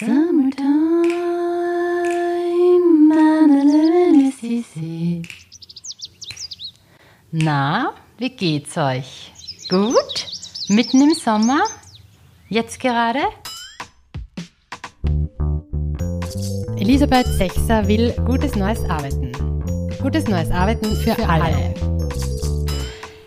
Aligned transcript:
Summertime, 0.00 1.12
Mississippi. 4.16 5.22
Na, 7.30 7.94
wie 8.18 8.30
geht's 8.30 8.76
euch? 8.76 9.32
Gut? 9.68 10.26
Mitten 10.68 11.00
im 11.00 11.14
Sommer? 11.14 11.62
Jetzt 12.48 12.80
gerade? 12.80 13.20
Elisabeth 16.76 17.28
Sechser 17.28 17.86
will 17.86 18.12
gutes 18.26 18.56
neues 18.56 18.82
Arbeiten. 18.90 19.30
Gutes 20.02 20.26
neues 20.26 20.50
Arbeiten 20.50 20.96
für, 20.96 21.14
für 21.14 21.28
alle. 21.28 21.44
alle. 21.44 21.74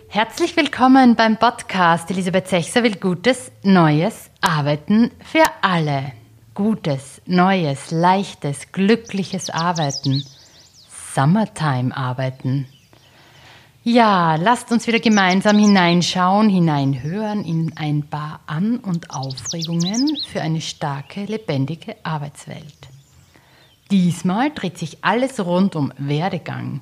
Herzlich 0.09 0.57
willkommen 0.57 1.15
beim 1.15 1.37
Podcast 1.37 2.11
Elisabeth 2.11 2.49
Sechser 2.49 2.83
will 2.83 2.95
gutes 2.95 3.53
neues 3.63 4.29
Arbeiten 4.41 5.11
für 5.23 5.45
alle. 5.61 6.11
Gutes, 6.57 7.21
neues, 7.27 7.91
leichtes, 7.91 8.71
glückliches 8.71 9.51
Arbeiten. 9.51 10.23
Summertime 11.13 11.95
arbeiten. 11.95 12.65
Ja, 13.83 14.37
lasst 14.37 14.71
uns 14.71 14.87
wieder 14.87 14.99
gemeinsam 14.99 15.59
hineinschauen, 15.59 16.49
hineinhören 16.49 17.45
in 17.45 17.73
ein 17.75 18.09
paar 18.09 18.39
An- 18.47 18.79
und 18.79 19.11
Aufregungen 19.11 20.17
für 20.31 20.41
eine 20.41 20.59
starke, 20.59 21.25
lebendige 21.25 21.95
Arbeitswelt. 22.01 22.87
Diesmal 23.91 24.49
dreht 24.49 24.79
sich 24.79 25.03
alles 25.03 25.39
rund 25.45 25.75
um 25.75 25.93
Werdegang, 25.99 26.81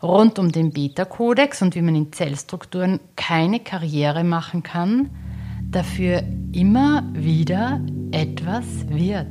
rund 0.00 0.38
um 0.38 0.52
den 0.52 0.70
Beta-Kodex 0.70 1.62
und 1.62 1.74
wie 1.74 1.82
man 1.82 1.96
in 1.96 2.12
Zellstrukturen 2.12 3.00
keine 3.16 3.58
Karriere 3.58 4.22
machen 4.22 4.62
kann, 4.62 5.10
dafür 5.70 6.22
immer 6.52 7.04
wieder 7.12 7.80
etwas 8.10 8.64
wird. 8.88 9.28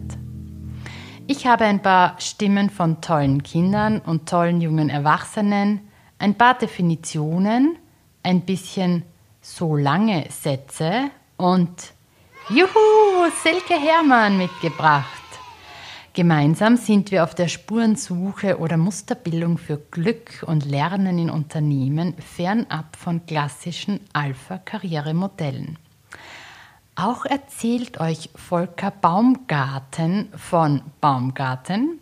Ich 1.28 1.46
habe 1.46 1.66
ein 1.66 1.82
paar 1.82 2.20
Stimmen 2.20 2.70
von 2.70 3.02
tollen 3.02 3.44
Kindern 3.44 4.00
und 4.00 4.28
tollen 4.28 4.62
jungen 4.62 4.90
Erwachsenen, 4.90 5.82
ein 6.18 6.36
paar 6.36 6.58
Definitionen, 6.58 7.78
ein 8.24 8.42
bisschen 8.42 9.04
so 9.42 9.76
lange 9.76 10.26
Sätze 10.30 11.12
und 11.38 11.94
Juhu, 12.50 13.30
Silke 13.44 13.80
Hermann 13.80 14.38
mitgebracht. 14.38 15.06
Gemeinsam 16.14 16.78
sind 16.78 17.12
wir 17.12 17.24
auf 17.24 17.36
der 17.36 17.48
Spurensuche 17.48 18.58
oder 18.58 18.78
Musterbildung 18.78 19.58
für 19.58 19.78
Glück 19.78 20.44
und 20.48 20.66
Lernen 20.66 21.20
in 21.20 21.30
Unternehmen 21.30 22.16
fernab 22.18 22.96
von 22.96 23.26
klassischen 23.26 24.00
Alpha-Karrieremodellen. 24.14 25.78
Auch 27.02 27.24
erzählt 27.24 28.02
euch 28.02 28.30
Volker 28.36 28.92
Baumgarten 28.92 30.28
von 30.36 30.82
Baumgarten, 31.00 32.00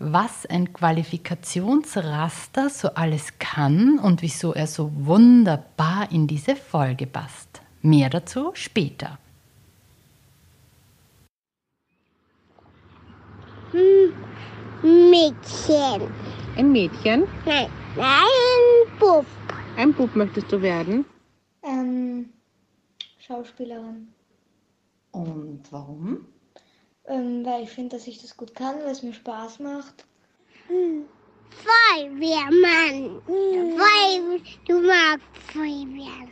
was 0.00 0.44
ein 0.44 0.72
Qualifikationsraster 0.72 2.68
so 2.68 2.88
alles 2.94 3.38
kann 3.38 4.00
und 4.00 4.22
wieso 4.22 4.52
er 4.52 4.66
so 4.66 4.90
wunderbar 4.92 6.10
in 6.10 6.26
diese 6.26 6.56
Folge 6.56 7.06
passt. 7.06 7.62
Mehr 7.82 8.10
dazu 8.10 8.50
später. 8.54 9.20
Mädchen. 14.82 16.12
Ein 16.56 16.72
Mädchen? 16.72 17.28
Nein, 17.46 17.70
ein 17.96 18.98
Bub. 18.98 19.26
Ein 19.76 19.92
Bub 19.94 20.16
möchtest 20.16 20.50
du 20.50 20.60
werden? 20.60 21.04
Ähm, 21.62 22.30
Schauspielerin. 23.20 24.08
Und 25.12 25.62
warum? 25.70 26.26
Ähm, 27.06 27.44
weil 27.44 27.64
ich 27.64 27.70
finde, 27.70 27.96
dass 27.96 28.06
ich 28.06 28.20
das 28.22 28.36
gut 28.36 28.54
kann, 28.54 28.76
weil 28.84 28.92
es 28.92 29.02
mir 29.02 29.12
Spaß 29.12 29.58
macht. 29.60 30.04
Feuerwehrmann. 31.50 33.20
Weil 33.26 34.40
du 34.68 34.80
magst 34.80 35.26
Feuerwehren. 35.52 36.30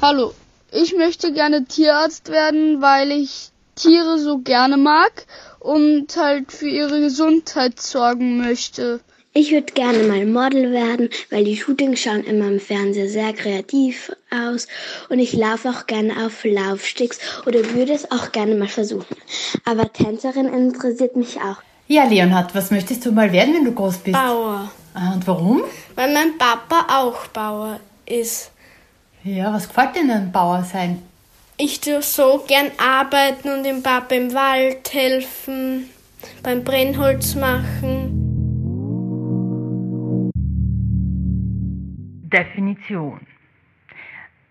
Hallo, 0.00 0.32
ich 0.72 0.94
möchte 0.94 1.32
gerne 1.32 1.64
Tierarzt 1.64 2.30
werden, 2.30 2.80
weil 2.80 3.12
ich 3.12 3.50
Tiere 3.74 4.18
so 4.18 4.38
gerne 4.38 4.76
mag 4.76 5.26
und 5.58 6.16
halt 6.16 6.52
für 6.52 6.68
ihre 6.68 7.00
Gesundheit 7.00 7.80
sorgen 7.80 8.38
möchte. 8.38 9.00
Ich 9.32 9.52
würde 9.52 9.72
gerne 9.74 10.02
mal 10.02 10.26
Model 10.26 10.72
werden, 10.72 11.08
weil 11.30 11.44
die 11.44 11.56
Shootings 11.56 12.00
schauen 12.00 12.24
immer 12.24 12.48
im 12.48 12.58
Fernseher 12.58 13.08
sehr 13.08 13.32
kreativ 13.32 14.10
aus 14.28 14.66
und 15.08 15.20
ich 15.20 15.34
laufe 15.34 15.70
auch 15.70 15.86
gerne 15.86 16.26
auf 16.26 16.42
Laufsticks 16.42 17.20
oder 17.46 17.60
würde 17.74 17.92
es 17.92 18.10
auch 18.10 18.32
gerne 18.32 18.56
mal 18.56 18.66
versuchen. 18.66 19.16
Aber 19.64 19.92
Tänzerin 19.92 20.48
interessiert 20.48 21.14
mich 21.14 21.36
auch. 21.36 21.62
Ja, 21.86 22.06
Leonhard, 22.06 22.56
was 22.56 22.72
möchtest 22.72 23.06
du 23.06 23.12
mal 23.12 23.30
werden, 23.30 23.54
wenn 23.54 23.64
du 23.64 23.72
groß 23.72 23.98
bist? 23.98 24.18
Bauer. 24.18 24.68
Ah, 24.94 25.12
und 25.12 25.24
warum? 25.28 25.62
Weil 25.94 26.12
mein 26.12 26.36
Papa 26.36 26.86
auch 26.92 27.28
Bauer 27.28 27.78
ist. 28.06 28.50
Ja, 29.22 29.52
was 29.52 29.68
gefällt 29.68 29.94
dir 29.94 30.08
denn 30.08 30.32
Bauer 30.32 30.64
sein? 30.64 31.02
Ich 31.56 31.80
tue 31.80 32.02
so 32.02 32.42
gern 32.48 32.72
arbeiten 32.78 33.50
und 33.50 33.62
dem 33.62 33.80
Papa 33.80 34.12
im 34.12 34.34
Wald 34.34 34.92
helfen, 34.92 35.88
beim 36.42 36.64
Brennholz 36.64 37.36
machen. 37.36 38.19
Definition. 42.30 43.20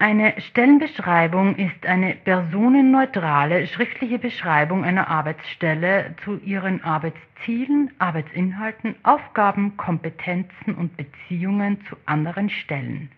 Eine 0.01 0.39
Stellenbeschreibung 0.39 1.57
ist 1.57 1.85
eine 1.85 2.15
personenneutrale 2.15 3.67
schriftliche 3.67 4.17
Beschreibung 4.17 4.85
einer 4.85 5.09
Arbeitsstelle 5.09 6.15
zu 6.23 6.37
ihren 6.37 6.81
Arbeitszielen, 6.85 7.91
Arbeitsinhalten, 7.99 8.95
Aufgaben, 9.03 9.75
Kompetenzen 9.75 10.75
und 10.75 10.95
Beziehungen 10.95 11.81
zu 11.89 11.97
anderen 12.05 12.49
Stellen. 12.49 13.11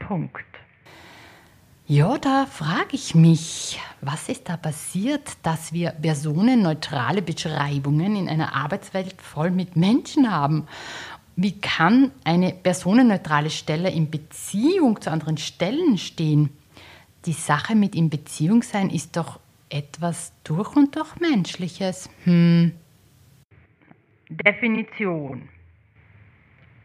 Punkt. 0.00 0.44
Ja, 1.86 2.16
da 2.16 2.46
frage 2.46 2.92
ich 2.92 3.14
mich, 3.14 3.80
was 4.00 4.28
ist 4.28 4.48
da 4.48 4.56
passiert, 4.56 5.32
dass 5.42 5.72
wir 5.72 5.90
personenneutrale 5.90 7.22
Beschreibungen 7.22 8.16
in 8.16 8.28
einer 8.28 8.54
Arbeitswelt 8.54 9.20
voll 9.20 9.50
mit 9.50 9.76
Menschen 9.76 10.30
haben? 10.30 10.68
Wie 11.36 11.58
kann 11.60 12.12
eine 12.24 12.52
personenneutrale 12.52 13.50
Stelle 13.50 13.90
in 13.90 14.10
Beziehung 14.10 15.00
zu 15.00 15.10
anderen 15.10 15.38
Stellen 15.38 15.96
stehen? 15.96 16.50
Die 17.24 17.32
Sache 17.32 17.74
mit 17.74 17.94
in 17.94 18.10
Beziehung 18.10 18.62
sein 18.62 18.90
ist 18.90 19.16
doch 19.16 19.40
etwas 19.70 20.32
durch 20.44 20.76
und 20.76 20.94
durch 20.94 21.18
Menschliches. 21.20 22.10
Hm. 22.24 22.72
Definition. 24.28 25.48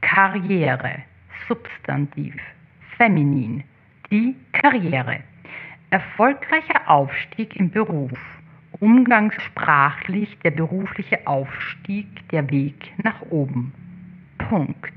Karriere. 0.01 1.03
Substantiv. 1.47 2.35
Feminin. 2.97 3.63
Die 4.09 4.35
Karriere. 4.53 5.21
Erfolgreicher 5.89 6.89
Aufstieg 6.89 7.55
im 7.57 7.69
Beruf. 7.69 8.17
Umgangssprachlich 8.79 10.37
der 10.43 10.51
berufliche 10.51 11.25
Aufstieg, 11.25 12.07
der 12.29 12.49
Weg 12.49 12.93
nach 13.03 13.21
oben. 13.29 13.73
Punkt. 14.49 14.93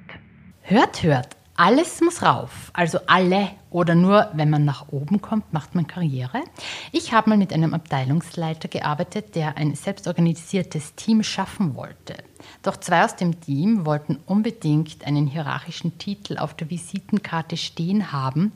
Hört, 0.62 1.02
hört, 1.02 1.36
alles 1.56 2.00
muss 2.00 2.22
rauf. 2.22 2.70
Also 2.72 3.00
alle 3.06 3.50
oder 3.70 3.94
nur, 3.94 4.30
wenn 4.32 4.48
man 4.48 4.64
nach 4.64 4.88
oben 4.90 5.20
kommt, 5.20 5.52
macht 5.52 5.74
man 5.74 5.86
Karriere. 5.86 6.40
Ich 6.92 7.12
habe 7.12 7.30
mal 7.30 7.36
mit 7.36 7.52
einem 7.52 7.74
Abteilungsleiter 7.74 8.68
gearbeitet, 8.68 9.34
der 9.34 9.56
ein 9.56 9.74
selbstorganisiertes 9.74 10.94
Team 10.94 11.22
schaffen 11.22 11.74
wollte. 11.74 12.14
Doch 12.62 12.76
zwei 12.76 13.04
aus 13.04 13.16
dem 13.16 13.40
Team 13.40 13.84
wollten 13.84 14.20
unbedingt 14.24 15.04
einen 15.04 15.26
hierarchischen 15.26 15.98
Titel 15.98 16.38
auf 16.38 16.54
der 16.54 16.70
Visitenkarte 16.70 17.56
stehen 17.56 18.12
haben 18.12 18.52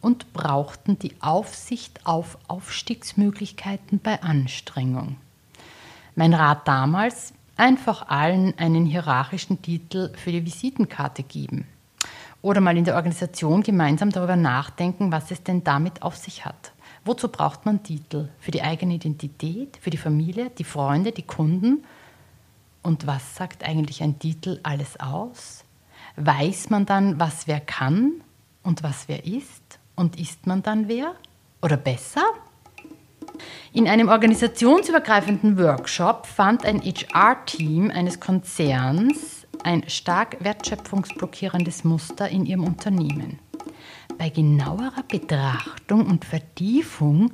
und 0.00 0.32
brauchten 0.32 0.98
die 0.98 1.14
Aufsicht 1.20 2.04
auf 2.04 2.38
Aufstiegsmöglichkeiten 2.48 4.00
bei 4.00 4.20
Anstrengung. 4.22 5.16
Mein 6.16 6.34
Rat 6.34 6.66
damals, 6.68 7.32
einfach 7.56 8.08
allen 8.08 8.58
einen 8.58 8.86
hierarchischen 8.86 9.62
Titel 9.62 10.12
für 10.16 10.32
die 10.32 10.44
Visitenkarte 10.44 11.22
geben. 11.22 11.66
Oder 12.42 12.60
mal 12.60 12.76
in 12.76 12.84
der 12.84 12.96
Organisation 12.96 13.62
gemeinsam 13.62 14.10
darüber 14.10 14.36
nachdenken, 14.36 15.10
was 15.12 15.30
es 15.30 15.42
denn 15.42 15.64
damit 15.64 16.02
auf 16.02 16.16
sich 16.16 16.44
hat. 16.44 16.72
Wozu 17.04 17.28
braucht 17.28 17.64
man 17.64 17.82
Titel? 17.82 18.28
Für 18.38 18.50
die 18.50 18.62
eigene 18.62 18.94
Identität, 18.94 19.78
für 19.80 19.90
die 19.90 19.96
Familie, 19.96 20.50
die 20.50 20.64
Freunde, 20.64 21.12
die 21.12 21.22
Kunden? 21.22 21.84
Und 22.82 23.06
was 23.06 23.34
sagt 23.34 23.64
eigentlich 23.64 24.02
ein 24.02 24.18
Titel 24.18 24.60
alles 24.62 25.00
aus? 25.00 25.64
Weiß 26.16 26.70
man 26.70 26.86
dann, 26.86 27.18
was 27.18 27.46
wer 27.46 27.60
kann 27.60 28.12
und 28.62 28.82
was 28.82 29.08
wer 29.08 29.24
ist? 29.24 29.78
Und 29.96 30.18
ist 30.18 30.46
man 30.46 30.62
dann 30.62 30.88
wer? 30.88 31.14
Oder 31.62 31.76
besser? 31.76 32.22
In 33.74 33.88
einem 33.88 34.08
organisationsübergreifenden 34.08 35.58
Workshop 35.58 36.26
fand 36.26 36.64
ein 36.64 36.80
HR-Team 36.80 37.90
eines 37.90 38.20
Konzerns 38.20 39.48
ein 39.64 39.88
stark 39.88 40.36
wertschöpfungsblockierendes 40.44 41.82
Muster 41.82 42.28
in 42.28 42.46
ihrem 42.46 42.62
Unternehmen. 42.62 43.40
Bei 44.16 44.28
genauerer 44.28 45.02
Betrachtung 45.08 46.06
und 46.06 46.24
Vertiefung 46.24 47.32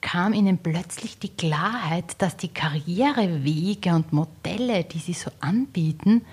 kam 0.00 0.32
ihnen 0.32 0.56
plötzlich 0.56 1.18
die 1.18 1.36
Klarheit, 1.36 2.14
dass 2.22 2.38
die 2.38 2.54
Karrierewege 2.54 3.90
und 3.90 4.14
Modelle, 4.14 4.84
die 4.84 4.98
sie 4.98 5.12
so 5.12 5.30
anbieten, 5.40 6.24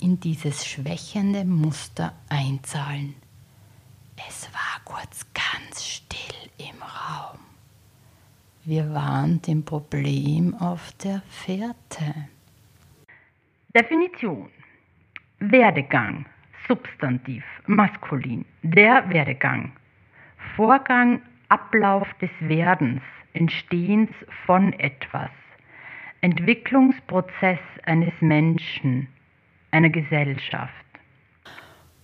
in 0.00 0.18
dieses 0.18 0.66
schwächende 0.66 1.44
Muster 1.44 2.12
einzahlen. 2.28 3.14
Es 4.28 4.48
war 4.52 4.80
kurz 4.84 5.20
ganz 5.32 5.84
still 5.84 6.50
im 6.58 6.82
Raum. 6.82 7.45
Wir 8.68 8.92
waren 8.92 9.40
dem 9.42 9.64
Problem 9.64 10.52
auf 10.58 10.90
der 11.04 11.22
Fährte. 11.28 12.12
Definition. 13.72 14.50
Werdegang. 15.38 16.26
Substantiv. 16.66 17.44
Maskulin. 17.66 18.44
Der 18.64 19.08
Werdegang. 19.08 19.70
Vorgang, 20.56 21.22
Ablauf 21.48 22.08
des 22.20 22.30
Werdens, 22.40 23.02
Entstehens 23.34 24.10
von 24.46 24.72
etwas. 24.80 25.30
Entwicklungsprozess 26.22 27.60
eines 27.84 28.14
Menschen, 28.18 29.06
einer 29.70 29.90
Gesellschaft. 29.90 30.72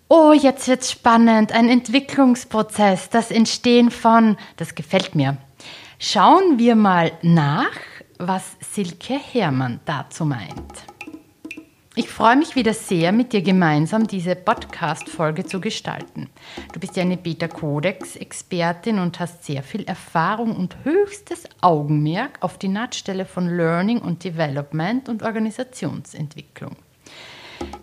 Oh, 0.08 0.32
jetzt 0.32 0.68
wird's 0.68 0.92
spannend. 0.92 1.50
Ein 1.50 1.68
Entwicklungsprozess, 1.68 3.10
das 3.10 3.32
Entstehen 3.32 3.90
von, 3.90 4.36
das 4.58 4.76
gefällt 4.76 5.16
mir. 5.16 5.38
Schauen 6.04 6.58
wir 6.58 6.74
mal 6.74 7.12
nach, 7.22 7.78
was 8.18 8.56
Silke 8.58 9.14
Herrmann 9.14 9.78
dazu 9.84 10.26
meint. 10.26 10.84
Ich 11.94 12.08
freue 12.08 12.34
mich 12.34 12.56
wieder 12.56 12.74
sehr, 12.74 13.12
mit 13.12 13.32
dir 13.32 13.40
gemeinsam 13.40 14.08
diese 14.08 14.34
Podcast-Folge 14.34 15.44
zu 15.44 15.60
gestalten. 15.60 16.28
Du 16.72 16.80
bist 16.80 16.96
ja 16.96 17.04
eine 17.04 17.16
Beta-Codex-Expertin 17.16 18.98
und 18.98 19.20
hast 19.20 19.44
sehr 19.44 19.62
viel 19.62 19.84
Erfahrung 19.84 20.56
und 20.56 20.74
höchstes 20.82 21.44
Augenmerk 21.60 22.36
auf 22.40 22.58
die 22.58 22.66
Nahtstelle 22.66 23.24
von 23.24 23.56
Learning 23.56 24.00
und 24.00 24.24
Development 24.24 25.08
und 25.08 25.22
Organisationsentwicklung. 25.22 26.74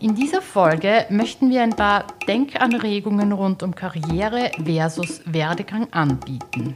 In 0.01 0.16
dieser 0.16 0.42
Folge 0.42 1.06
möchten 1.10 1.50
wir 1.50 1.63
ein 1.63 1.74
paar 1.74 2.06
Denkanregungen 2.27 3.31
rund 3.31 3.63
um 3.63 3.74
Karriere 3.74 4.51
versus 4.62 5.21
Werdegang 5.25 5.88
anbieten. 5.94 6.75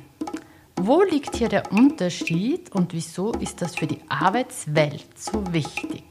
Wo 0.86 1.02
liegt 1.02 1.38
hier 1.38 1.48
der 1.48 1.72
Unterschied 1.72 2.70
und 2.74 2.94
wieso 2.94 3.32
ist 3.40 3.62
das 3.62 3.74
für 3.78 3.88
die 3.88 4.02
Arbeitswelt 4.10 5.06
so 5.16 5.42
wichtig? 5.54 6.04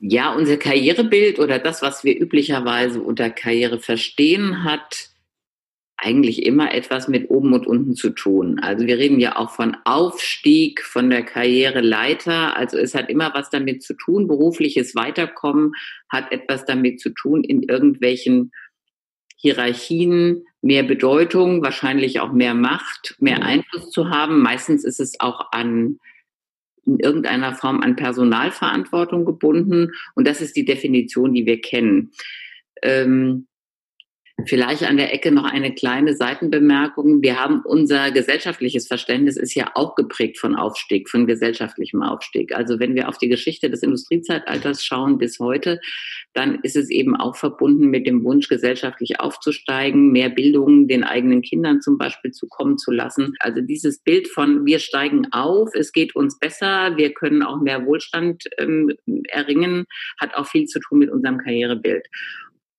Ja, 0.00 0.34
unser 0.34 0.56
Karrierebild 0.56 1.38
oder 1.38 1.60
das, 1.60 1.80
was 1.80 2.02
wir 2.02 2.20
üblicherweise 2.20 3.00
unter 3.00 3.30
Karriere 3.30 3.78
verstehen, 3.78 4.64
hat 4.64 5.10
eigentlich 5.96 6.44
immer 6.44 6.74
etwas 6.74 7.06
mit 7.06 7.30
oben 7.30 7.52
und 7.52 7.68
unten 7.68 7.94
zu 7.94 8.10
tun. 8.10 8.58
Also 8.58 8.84
wir 8.84 8.98
reden 8.98 9.20
ja 9.20 9.36
auch 9.36 9.50
von 9.50 9.76
Aufstieg, 9.84 10.82
von 10.82 11.08
der 11.08 11.22
Karriereleiter. 11.22 12.56
Also 12.56 12.78
es 12.78 12.96
hat 12.96 13.10
immer 13.10 13.32
was 13.32 13.48
damit 13.48 13.84
zu 13.84 13.94
tun. 13.94 14.26
Berufliches 14.26 14.96
Weiterkommen 14.96 15.74
hat 16.08 16.32
etwas 16.32 16.64
damit 16.64 16.98
zu 16.98 17.10
tun, 17.10 17.44
in 17.44 17.62
irgendwelchen 17.62 18.50
Hierarchien 19.42 20.44
mehr 20.60 20.84
Bedeutung, 20.84 21.62
wahrscheinlich 21.62 22.20
auch 22.20 22.32
mehr 22.32 22.54
Macht, 22.54 23.16
mehr 23.18 23.42
Einfluss 23.42 23.90
zu 23.90 24.08
haben. 24.08 24.40
Meistens 24.40 24.84
ist 24.84 25.00
es 25.00 25.18
auch 25.18 25.50
an 25.50 25.98
in 26.84 26.98
irgendeiner 26.98 27.54
Form 27.54 27.80
an 27.80 27.96
Personalverantwortung 27.96 29.24
gebunden. 29.24 29.92
Und 30.14 30.26
das 30.26 30.40
ist 30.40 30.56
die 30.56 30.64
Definition, 30.64 31.32
die 31.32 31.46
wir 31.46 31.60
kennen. 31.60 32.12
Ähm, 32.82 33.46
Vielleicht 34.46 34.82
an 34.82 34.96
der 34.96 35.12
Ecke 35.12 35.30
noch 35.30 35.44
eine 35.44 35.74
kleine 35.74 36.14
Seitenbemerkung. 36.14 37.22
Wir 37.22 37.38
haben 37.38 37.62
unser 37.64 38.10
gesellschaftliches 38.10 38.86
Verständnis 38.88 39.36
ist 39.36 39.54
ja 39.54 39.70
auch 39.74 39.94
geprägt 39.94 40.38
von 40.38 40.56
Aufstieg, 40.56 41.10
von 41.10 41.26
gesellschaftlichem 41.26 42.02
Aufstieg. 42.02 42.54
Also 42.54 42.80
wenn 42.80 42.94
wir 42.94 43.08
auf 43.08 43.18
die 43.18 43.28
Geschichte 43.28 43.68
des 43.70 43.82
Industriezeitalters 43.82 44.82
schauen 44.82 45.18
bis 45.18 45.38
heute, 45.38 45.80
dann 46.32 46.58
ist 46.62 46.76
es 46.76 46.90
eben 46.90 47.14
auch 47.14 47.36
verbunden 47.36 47.88
mit 47.88 48.06
dem 48.06 48.24
Wunsch, 48.24 48.48
gesellschaftlich 48.48 49.20
aufzusteigen, 49.20 50.12
mehr 50.12 50.30
Bildung 50.30 50.88
den 50.88 51.04
eigenen 51.04 51.42
Kindern 51.42 51.82
zum 51.82 51.98
Beispiel 51.98 52.32
zukommen 52.32 52.78
zu 52.78 52.90
lassen. 52.90 53.34
Also 53.38 53.60
dieses 53.60 54.00
Bild 54.00 54.28
von 54.28 54.64
wir 54.64 54.78
steigen 54.78 55.28
auf, 55.32 55.70
es 55.74 55.92
geht 55.92 56.16
uns 56.16 56.38
besser, 56.38 56.96
wir 56.96 57.12
können 57.12 57.42
auch 57.42 57.60
mehr 57.60 57.84
Wohlstand 57.84 58.44
ähm, 58.58 58.92
erringen, 59.28 59.84
hat 60.18 60.34
auch 60.34 60.46
viel 60.46 60.64
zu 60.64 60.80
tun 60.80 60.98
mit 61.00 61.10
unserem 61.10 61.38
Karrierebild. 61.38 62.06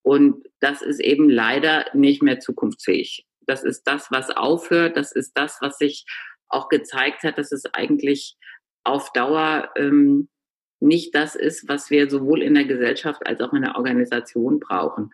Und 0.04 0.46
das 0.60 0.82
ist 0.82 1.00
eben 1.00 1.30
leider 1.30 1.86
nicht 1.94 2.22
mehr 2.22 2.40
zukunftsfähig. 2.40 3.26
Das 3.48 3.64
ist 3.64 3.84
das, 3.84 4.12
was 4.12 4.30
aufhört. 4.30 4.98
Das 4.98 5.12
ist 5.12 5.32
das, 5.36 5.58
was 5.62 5.78
sich 5.78 6.06
auch 6.50 6.70
gezeigt 6.70 7.24
hat, 7.24 7.38
dass 7.38 7.52
es 7.52 7.66
eigentlich 7.74 8.36
auf 8.84 9.12
Dauer 9.14 9.72
ähm, 9.76 10.30
nicht 10.80 11.16
das 11.16 11.36
ist, 11.36 11.68
was 11.68 11.90
wir 11.90 12.10
sowohl 12.10 12.42
in 12.42 12.54
der 12.54 12.66
Gesellschaft 12.66 13.26
als 13.26 13.40
auch 13.42 13.54
in 13.54 13.62
der 13.62 13.76
Organisation 13.76 14.60
brauchen. 14.60 15.12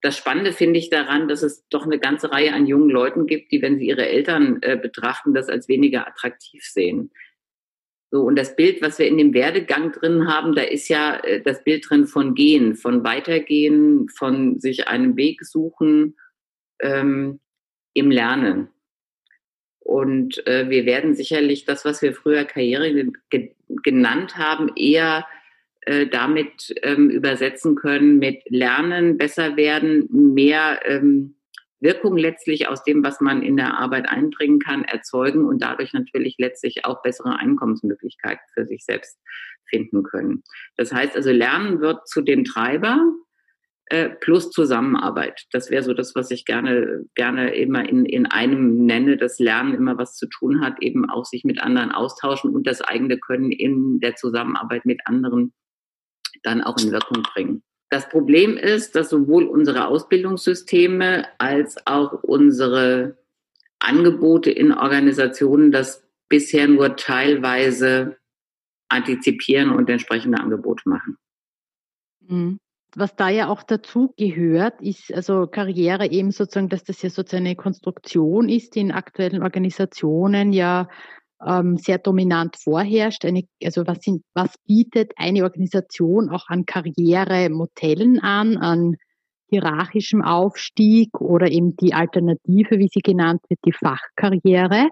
Das 0.00 0.16
Spannende 0.16 0.52
finde 0.52 0.78
ich 0.78 0.90
daran, 0.90 1.28
dass 1.28 1.42
es 1.42 1.66
doch 1.68 1.84
eine 1.84 1.98
ganze 1.98 2.32
Reihe 2.32 2.52
an 2.52 2.66
jungen 2.66 2.90
Leuten 2.90 3.26
gibt, 3.26 3.52
die, 3.52 3.62
wenn 3.62 3.78
sie 3.78 3.86
ihre 3.86 4.06
Eltern 4.06 4.58
äh, 4.62 4.76
betrachten, 4.76 5.34
das 5.34 5.48
als 5.48 5.68
weniger 5.68 6.06
attraktiv 6.06 6.62
sehen. 6.64 7.10
So, 8.14 8.20
und 8.20 8.36
das 8.36 8.54
Bild, 8.54 8.80
was 8.80 9.00
wir 9.00 9.08
in 9.08 9.18
dem 9.18 9.34
Werdegang 9.34 9.90
drin 9.90 10.28
haben, 10.28 10.54
da 10.54 10.62
ist 10.62 10.86
ja 10.86 11.16
äh, 11.16 11.42
das 11.42 11.64
Bild 11.64 11.90
drin 11.90 12.06
von 12.06 12.36
Gehen, 12.36 12.76
von 12.76 13.02
Weitergehen, 13.02 14.08
von 14.08 14.60
sich 14.60 14.86
einen 14.86 15.16
Weg 15.16 15.44
suchen 15.44 16.14
ähm, 16.80 17.40
im 17.92 18.12
Lernen. 18.12 18.68
Und 19.80 20.46
äh, 20.46 20.70
wir 20.70 20.86
werden 20.86 21.16
sicherlich 21.16 21.64
das, 21.64 21.84
was 21.84 22.02
wir 22.02 22.14
früher 22.14 22.44
Karriere 22.44 23.10
ge 23.30 23.50
genannt 23.82 24.36
haben, 24.36 24.70
eher 24.76 25.26
äh, 25.80 26.06
damit 26.06 26.72
ähm, 26.84 27.10
übersetzen 27.10 27.74
können 27.74 28.20
mit 28.20 28.44
Lernen, 28.48 29.18
besser 29.18 29.56
werden, 29.56 30.06
mehr 30.12 30.82
ähm, 30.84 31.34
Wirkung 31.84 32.16
letztlich 32.16 32.66
aus 32.66 32.82
dem, 32.82 33.04
was 33.04 33.20
man 33.20 33.42
in 33.42 33.56
der 33.56 33.78
Arbeit 33.78 34.08
einbringen 34.08 34.58
kann, 34.58 34.82
erzeugen 34.82 35.44
und 35.44 35.62
dadurch 35.62 35.92
natürlich 35.92 36.34
letztlich 36.38 36.84
auch 36.84 37.02
bessere 37.02 37.38
Einkommensmöglichkeiten 37.38 38.42
für 38.52 38.66
sich 38.66 38.84
selbst 38.84 39.20
finden 39.68 40.02
können. 40.02 40.42
Das 40.76 40.92
heißt 40.92 41.14
also, 41.14 41.30
Lernen 41.30 41.80
wird 41.80 42.08
zu 42.08 42.22
dem 42.22 42.44
Treiber 42.44 43.00
äh, 43.86 44.08
plus 44.08 44.50
Zusammenarbeit. 44.50 45.44
Das 45.52 45.70
wäre 45.70 45.82
so 45.82 45.92
das, 45.92 46.14
was 46.14 46.30
ich 46.30 46.46
gerne, 46.46 47.04
gerne 47.14 47.54
immer 47.54 47.86
in, 47.86 48.06
in 48.06 48.26
einem 48.26 48.86
nenne, 48.86 49.18
dass 49.18 49.38
Lernen 49.38 49.74
immer 49.74 49.98
was 49.98 50.16
zu 50.16 50.26
tun 50.26 50.62
hat, 50.64 50.82
eben 50.82 51.08
auch 51.08 51.26
sich 51.26 51.44
mit 51.44 51.60
anderen 51.60 51.92
austauschen 51.92 52.54
und 52.54 52.66
das 52.66 52.80
eigene 52.80 53.18
Können 53.18 53.52
in 53.52 54.00
der 54.00 54.16
Zusammenarbeit 54.16 54.86
mit 54.86 55.02
anderen 55.04 55.52
dann 56.42 56.62
auch 56.62 56.78
in 56.78 56.92
Wirkung 56.92 57.22
bringen. 57.22 57.62
Das 57.94 58.08
Problem 58.08 58.56
ist, 58.56 58.96
dass 58.96 59.10
sowohl 59.10 59.44
unsere 59.44 59.86
Ausbildungssysteme 59.86 61.28
als 61.38 61.76
auch 61.86 62.24
unsere 62.24 63.16
Angebote 63.78 64.50
in 64.50 64.72
Organisationen 64.72 65.70
das 65.70 66.02
bisher 66.28 66.66
nur 66.66 66.96
teilweise 66.96 68.16
antizipieren 68.88 69.70
und 69.70 69.88
entsprechende 69.88 70.40
Angebote 70.40 70.82
machen. 70.88 71.16
Mhm. 72.26 72.58
Was 72.96 73.14
da 73.14 73.28
ja 73.28 73.46
auch 73.46 73.62
dazu 73.62 74.12
gehört, 74.16 74.82
ist 74.82 75.14
also 75.14 75.46
Karriere 75.46 76.10
eben 76.10 76.32
sozusagen, 76.32 76.70
dass 76.70 76.82
das 76.82 77.00
ja 77.00 77.10
sozusagen 77.10 77.46
eine 77.46 77.54
Konstruktion 77.54 78.48
ist, 78.48 78.74
die 78.74 78.80
in 78.80 78.90
aktuellen 78.90 79.40
Organisationen 79.40 80.52
ja 80.52 80.88
ähm, 81.46 81.76
sehr 81.76 81.98
dominant 81.98 82.56
vorherrscht. 82.56 83.24
Eine, 83.24 83.44
also 83.62 83.86
was, 83.86 83.98
sind, 84.00 84.22
was 84.34 84.54
bietet 84.66 85.12
eine 85.16 85.44
Organisation 85.44 86.30
auch 86.30 86.48
an 86.48 86.66
Karrieremodellen 86.66 88.20
an, 88.20 88.56
an 88.56 88.96
hierarchischem 89.48 90.22
Aufstieg 90.22 91.20
oder 91.20 91.50
eben 91.50 91.76
die 91.76 91.94
Alternative, 91.94 92.78
wie 92.78 92.88
sie 92.92 93.00
genannt 93.00 93.42
wird, 93.48 93.60
die 93.64 93.72
Fachkarriere. 93.72 94.88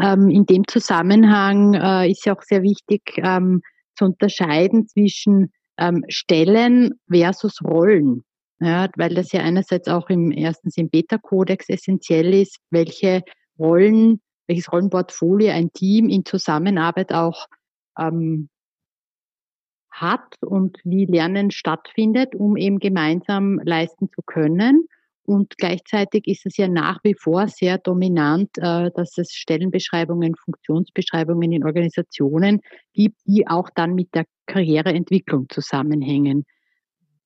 Ähm, 0.00 0.30
in 0.30 0.46
dem 0.46 0.66
Zusammenhang 0.66 1.74
äh, 1.74 2.10
ist 2.10 2.24
ja 2.24 2.34
auch 2.36 2.42
sehr 2.42 2.62
wichtig 2.62 3.02
ähm, 3.16 3.60
zu 3.96 4.06
unterscheiden 4.06 4.86
zwischen 4.86 5.52
ähm, 5.78 6.04
Stellen 6.08 6.94
versus 7.10 7.62
Rollen. 7.62 8.24
Ja, 8.60 8.88
weil 8.96 9.14
das 9.14 9.30
ja 9.30 9.40
einerseits 9.42 9.86
auch 9.86 10.10
im 10.10 10.32
erstens 10.32 10.76
im 10.76 10.90
Beta-Kodex 10.90 11.68
essentiell 11.68 12.34
ist, 12.34 12.58
welche 12.70 13.22
Rollen 13.56 14.20
welches 14.48 14.72
Rollenportfolio 14.72 15.52
ein 15.52 15.72
Team 15.72 16.08
in 16.08 16.24
Zusammenarbeit 16.24 17.12
auch 17.12 17.46
ähm, 17.98 18.48
hat 19.90 20.34
und 20.40 20.78
wie 20.84 21.04
Lernen 21.04 21.50
stattfindet, 21.50 22.34
um 22.34 22.56
eben 22.56 22.78
gemeinsam 22.78 23.60
leisten 23.64 24.08
zu 24.14 24.22
können. 24.22 24.86
Und 25.24 25.58
gleichzeitig 25.58 26.26
ist 26.26 26.46
es 26.46 26.56
ja 26.56 26.68
nach 26.68 27.00
wie 27.04 27.14
vor 27.14 27.48
sehr 27.48 27.76
dominant, 27.76 28.50
äh, 28.56 28.90
dass 28.94 29.18
es 29.18 29.32
Stellenbeschreibungen, 29.34 30.34
Funktionsbeschreibungen 30.34 31.52
in 31.52 31.64
Organisationen 31.64 32.62
gibt, 32.94 33.18
die 33.26 33.46
auch 33.46 33.68
dann 33.74 33.94
mit 33.94 34.14
der 34.14 34.24
Karriereentwicklung 34.46 35.48
zusammenhängen. 35.50 36.44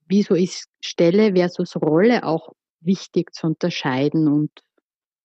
Wieso 0.09 0.35
ist 0.35 0.67
Stelle 0.81 1.35
versus 1.35 1.77
Rolle 1.77 2.25
auch 2.25 2.53
wichtig 2.81 3.33
zu 3.33 3.47
unterscheiden 3.47 4.27
und 4.27 4.51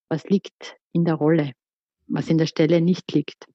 was 0.07 0.23
liegt 0.25 0.77
in 0.93 1.03
der 1.03 1.15
Rolle? 1.15 1.56
Was 2.07 2.29
in 2.29 2.37
der 2.37 2.47
Stelle 2.47 2.81
nicht 2.81 3.11
liegt? 3.13 3.45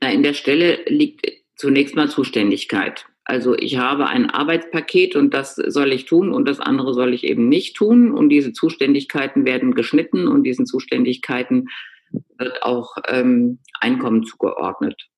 Na, 0.00 0.10
in 0.10 0.22
der 0.22 0.34
Stelle 0.34 0.80
liegt 0.86 1.26
zunächst 1.56 1.96
mal 1.96 2.08
Zuständigkeit. 2.08 3.06
Also 3.24 3.54
ich 3.54 3.76
habe 3.76 4.06
ein 4.06 4.30
Arbeitspaket 4.30 5.14
und 5.14 5.34
das 5.34 5.54
soll 5.54 5.92
ich 5.92 6.06
tun 6.06 6.32
und 6.32 6.48
das 6.48 6.60
andere 6.60 6.94
soll 6.94 7.12
ich 7.12 7.24
eben 7.24 7.48
nicht 7.48 7.76
tun. 7.76 8.10
Und 8.10 8.30
diese 8.30 8.54
Zuständigkeiten 8.54 9.44
werden 9.44 9.74
geschnitten 9.74 10.26
und 10.26 10.44
diesen 10.44 10.64
Zuständigkeiten 10.64 11.68
wird 12.38 12.62
auch 12.62 12.96
ähm, 13.06 13.58
Einkommen 13.80 14.24
zugeordnet. 14.24 15.08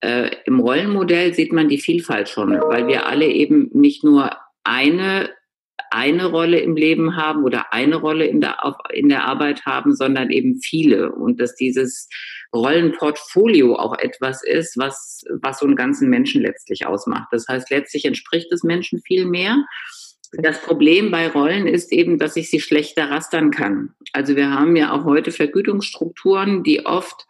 Äh, 0.00 0.30
Im 0.46 0.60
Rollenmodell 0.60 1.34
sieht 1.34 1.52
man 1.52 1.68
die 1.68 1.78
Vielfalt 1.78 2.30
schon, 2.30 2.50
weil 2.52 2.86
wir 2.86 3.06
alle 3.06 3.26
eben 3.26 3.68
nicht 3.74 4.04
nur 4.04 4.30
eine 4.64 5.28
eine 5.92 6.26
Rolle 6.26 6.60
im 6.60 6.76
Leben 6.76 7.16
haben 7.16 7.44
oder 7.44 7.72
eine 7.72 7.96
Rolle 7.96 8.26
in 8.26 8.40
der, 8.40 8.56
in 8.92 9.08
der 9.08 9.24
Arbeit 9.24 9.66
haben, 9.66 9.94
sondern 9.94 10.30
eben 10.30 10.60
viele. 10.60 11.12
Und 11.12 11.40
dass 11.40 11.54
dieses 11.54 12.08
Rollenportfolio 12.54 13.76
auch 13.76 13.98
etwas 13.98 14.42
ist, 14.42 14.78
was, 14.78 15.24
was 15.40 15.58
so 15.58 15.66
einen 15.66 15.76
ganzen 15.76 16.08
Menschen 16.08 16.42
letztlich 16.42 16.86
ausmacht. 16.86 17.28
Das 17.30 17.46
heißt, 17.48 17.70
letztlich 17.70 18.04
entspricht 18.04 18.50
es 18.52 18.62
Menschen 18.62 19.00
viel 19.00 19.26
mehr. 19.26 19.64
Das 20.32 20.62
Problem 20.62 21.10
bei 21.10 21.28
Rollen 21.28 21.66
ist 21.66 21.92
eben, 21.92 22.18
dass 22.18 22.36
ich 22.36 22.48
sie 22.48 22.60
schlechter 22.60 23.10
rastern 23.10 23.50
kann. 23.50 23.94
Also 24.12 24.34
wir 24.34 24.50
haben 24.50 24.76
ja 24.76 24.92
auch 24.92 25.04
heute 25.04 25.30
Vergütungsstrukturen, 25.30 26.62
die 26.62 26.86
oft 26.86 27.26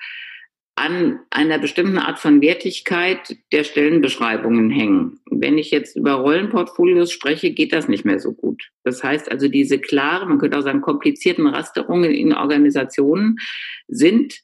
an 0.75 1.21
einer 1.31 1.59
bestimmten 1.59 1.99
Art 1.99 2.19
von 2.19 2.41
Wertigkeit 2.41 3.37
der 3.53 3.65
Stellenbeschreibungen 3.65 4.71
hängen. 4.71 5.21
Wenn 5.31 5.59
ich 5.59 5.71
jetzt 5.71 5.97
über 5.97 6.15
Rollenportfolios 6.15 7.13
spreche, 7.13 7.53
geht 7.53 7.73
das 7.73 7.89
nicht 7.89 8.05
mehr 8.05 8.19
so 8.19 8.33
gut. 8.33 8.71
Das 8.83 9.05
heißt 9.05 9.31
also, 9.31 9.49
diese 9.49 9.79
klaren, 9.79 10.29
man 10.29 10.39
könnte 10.39 10.59
auch 10.59 10.63
sagen, 10.63 10.81
komplizierten 10.81 11.47
Rasterungen 11.47 12.11
in 12.11 12.33
Organisationen 12.33 13.37
sind 13.87 14.41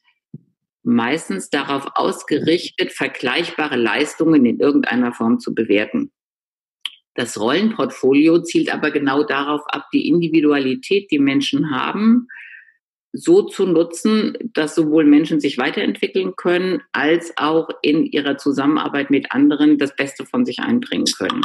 meistens 0.83 1.49
darauf 1.49 1.87
ausgerichtet, 1.95 2.91
vergleichbare 2.91 3.75
Leistungen 3.75 4.45
in 4.45 4.59
irgendeiner 4.59 5.13
Form 5.13 5.39
zu 5.39 5.53
bewerten. 5.53 6.11
Das 7.15 7.39
Rollenportfolio 7.39 8.41
zielt 8.43 8.73
aber 8.73 8.91
genau 8.91 9.23
darauf 9.23 9.61
ab, 9.67 9.87
die 9.91 10.07
Individualität, 10.07 11.11
die 11.11 11.19
Menschen 11.19 11.71
haben, 11.71 12.27
so 13.11 13.43
zu 13.43 13.65
nutzen, 13.65 14.37
dass 14.53 14.75
sowohl 14.75 15.03
Menschen 15.03 15.39
sich 15.39 15.57
weiterentwickeln 15.57 16.35
können, 16.35 16.81
als 16.91 17.33
auch 17.37 17.69
in 17.81 18.05
ihrer 18.05 18.37
Zusammenarbeit 18.37 19.09
mit 19.09 19.31
anderen 19.31 19.77
das 19.77 19.95
Beste 19.95 20.25
von 20.25 20.45
sich 20.45 20.59
einbringen 20.59 21.07
können. 21.17 21.41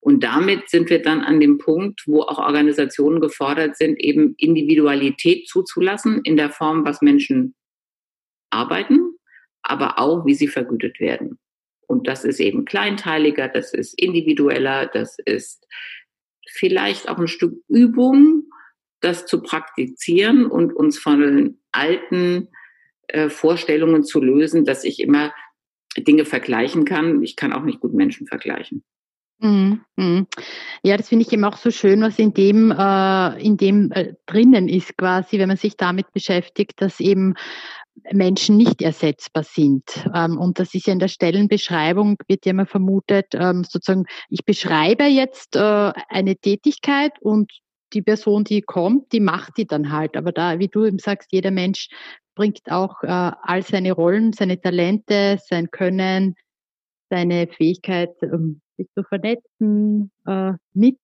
Und 0.00 0.22
damit 0.22 0.70
sind 0.70 0.88
wir 0.90 1.02
dann 1.02 1.22
an 1.22 1.40
dem 1.40 1.58
Punkt, 1.58 2.02
wo 2.06 2.22
auch 2.22 2.38
Organisationen 2.38 3.20
gefordert 3.20 3.76
sind, 3.76 4.00
eben 4.00 4.34
Individualität 4.38 5.48
zuzulassen 5.48 6.20
in 6.22 6.36
der 6.36 6.50
Form, 6.50 6.84
was 6.84 7.02
Menschen 7.02 7.54
arbeiten, 8.50 9.16
aber 9.62 9.98
auch, 9.98 10.24
wie 10.24 10.34
sie 10.34 10.48
vergütet 10.48 11.00
werden. 11.00 11.38
Und 11.88 12.06
das 12.06 12.24
ist 12.24 12.38
eben 12.38 12.64
kleinteiliger, 12.64 13.48
das 13.48 13.74
ist 13.74 14.00
individueller, 14.00 14.86
das 14.86 15.18
ist 15.24 15.66
vielleicht 16.48 17.08
auch 17.08 17.18
ein 17.18 17.28
Stück 17.28 17.54
Übung, 17.68 18.47
das 19.00 19.26
zu 19.26 19.42
praktizieren 19.42 20.46
und 20.46 20.74
uns 20.74 20.98
von 20.98 21.58
alten 21.72 22.48
äh, 23.08 23.28
Vorstellungen 23.28 24.04
zu 24.04 24.20
lösen, 24.20 24.64
dass 24.64 24.84
ich 24.84 25.00
immer 25.00 25.32
Dinge 25.96 26.24
vergleichen 26.24 26.84
kann. 26.84 27.22
Ich 27.22 27.36
kann 27.36 27.52
auch 27.52 27.64
nicht 27.64 27.80
gut 27.80 27.94
Menschen 27.94 28.26
vergleichen. 28.26 28.84
Mhm, 29.40 29.82
mhm. 29.96 30.26
Ja, 30.82 30.96
das 30.96 31.08
finde 31.08 31.24
ich 31.24 31.32
eben 31.32 31.44
auch 31.44 31.56
so 31.56 31.70
schön, 31.70 32.00
was 32.00 32.18
in 32.18 32.34
dem, 32.34 32.72
äh, 32.72 33.40
in 33.40 33.56
dem 33.56 33.92
äh, 33.92 34.14
drinnen 34.26 34.68
ist 34.68 34.96
quasi, 34.96 35.38
wenn 35.38 35.48
man 35.48 35.56
sich 35.56 35.76
damit 35.76 36.12
beschäftigt, 36.12 36.82
dass 36.82 36.98
eben 36.98 37.34
Menschen 38.12 38.56
nicht 38.56 38.82
ersetzbar 38.82 39.44
sind. 39.44 39.84
Ähm, 40.12 40.38
und 40.38 40.58
das 40.58 40.74
ist 40.74 40.86
ja 40.86 40.92
in 40.92 40.98
der 40.98 41.08
Stellenbeschreibung, 41.08 42.16
wird 42.26 42.46
ja 42.46 42.50
immer 42.50 42.66
vermutet, 42.66 43.26
ähm, 43.34 43.64
sozusagen, 43.64 44.06
ich 44.28 44.44
beschreibe 44.44 45.04
jetzt 45.04 45.54
äh, 45.54 45.92
eine 46.08 46.36
Tätigkeit 46.36 47.12
und 47.20 47.52
die 47.92 48.02
Person, 48.02 48.44
die 48.44 48.62
kommt, 48.62 49.12
die 49.12 49.20
macht 49.20 49.56
die 49.56 49.66
dann 49.66 49.92
halt. 49.92 50.16
Aber 50.16 50.32
da, 50.32 50.58
wie 50.58 50.68
du 50.68 50.84
eben 50.84 50.98
sagst, 50.98 51.32
jeder 51.32 51.50
Mensch 51.50 51.88
bringt 52.34 52.70
auch 52.70 53.02
äh, 53.02 53.06
all 53.08 53.62
seine 53.62 53.92
Rollen, 53.92 54.32
seine 54.32 54.60
Talente, 54.60 55.38
sein 55.44 55.70
Können, 55.70 56.36
seine 57.10 57.48
Fähigkeit, 57.48 58.14
ähm, 58.22 58.60
sich 58.76 58.88
zu 58.94 59.02
vernetzen, 59.02 60.10
äh, 60.26 60.52
mit 60.72 61.00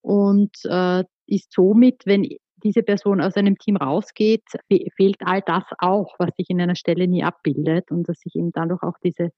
und 0.00 0.56
äh, 0.64 1.04
ist 1.26 1.52
somit, 1.52 2.06
wenn 2.06 2.26
diese 2.64 2.82
Person 2.82 3.20
aus 3.20 3.36
einem 3.36 3.58
Team 3.58 3.76
rausgeht, 3.76 4.44
fe 4.68 4.86
fehlt 4.96 5.18
all 5.20 5.42
das 5.42 5.64
auch, 5.78 6.14
was 6.18 6.30
sich 6.36 6.50
in 6.50 6.60
einer 6.60 6.74
Stelle 6.74 7.06
nie 7.06 7.22
abbildet 7.22 7.90
und 7.90 8.08
dass 8.08 8.18
sich 8.20 8.34
eben 8.34 8.50
dadurch 8.52 8.82
auch 8.82 8.96
diese 9.02 9.30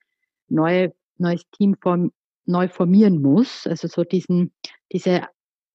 neue 0.47 0.93
neues 1.17 1.43
Team 1.51 1.75
form, 1.81 2.11
neu 2.45 2.67
formieren 2.67 3.21
muss. 3.21 3.67
Also 3.67 3.87
so 3.87 4.03
diesen, 4.03 4.53
diese 4.91 5.21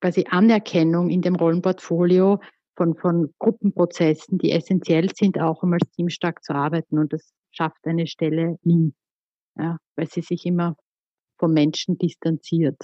quasi 0.01 0.27
Anerkennung 0.29 1.11
in 1.11 1.23
dem 1.23 1.37
Rollenportfolio 1.37 2.41
von, 2.77 2.95
von 2.97 3.35
Gruppenprozessen, 3.39 4.39
die 4.39 4.53
essentiell 4.53 5.09
sind, 5.15 5.41
auch 5.41 5.63
um 5.63 5.73
als 5.73 5.91
Team 5.93 6.09
stark 6.09 6.45
zu 6.45 6.55
arbeiten. 6.55 6.99
Und 6.99 7.13
das 7.13 7.33
schafft 7.51 7.85
eine 7.85 8.07
Stelle 8.07 8.59
nie, 8.63 8.93
ja, 9.59 9.79
weil 9.97 10.09
sie 10.09 10.21
sich 10.21 10.45
immer 10.45 10.77
vom 11.39 11.53
Menschen 11.53 11.99
distanziert. 11.99 12.77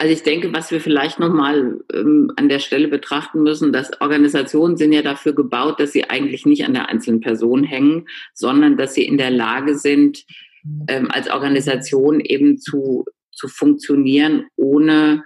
Also 0.00 0.12
ich 0.12 0.22
denke, 0.22 0.52
was 0.52 0.70
wir 0.70 0.80
vielleicht 0.80 1.18
nochmal 1.18 1.80
ähm, 1.92 2.32
an 2.36 2.48
der 2.48 2.60
Stelle 2.60 2.86
betrachten 2.86 3.42
müssen, 3.42 3.72
dass 3.72 4.00
Organisationen 4.00 4.76
sind 4.76 4.92
ja 4.92 5.02
dafür 5.02 5.34
gebaut, 5.34 5.80
dass 5.80 5.90
sie 5.92 6.08
eigentlich 6.08 6.46
nicht 6.46 6.64
an 6.64 6.74
der 6.74 6.88
einzelnen 6.88 7.20
Person 7.20 7.64
hängen, 7.64 8.06
sondern 8.32 8.76
dass 8.76 8.94
sie 8.94 9.04
in 9.04 9.18
der 9.18 9.32
Lage 9.32 9.76
sind, 9.76 10.24
ähm, 10.86 11.10
als 11.10 11.28
Organisation 11.28 12.20
eben 12.20 12.58
zu, 12.58 13.06
zu 13.32 13.48
funktionieren, 13.48 14.46
ohne 14.54 15.24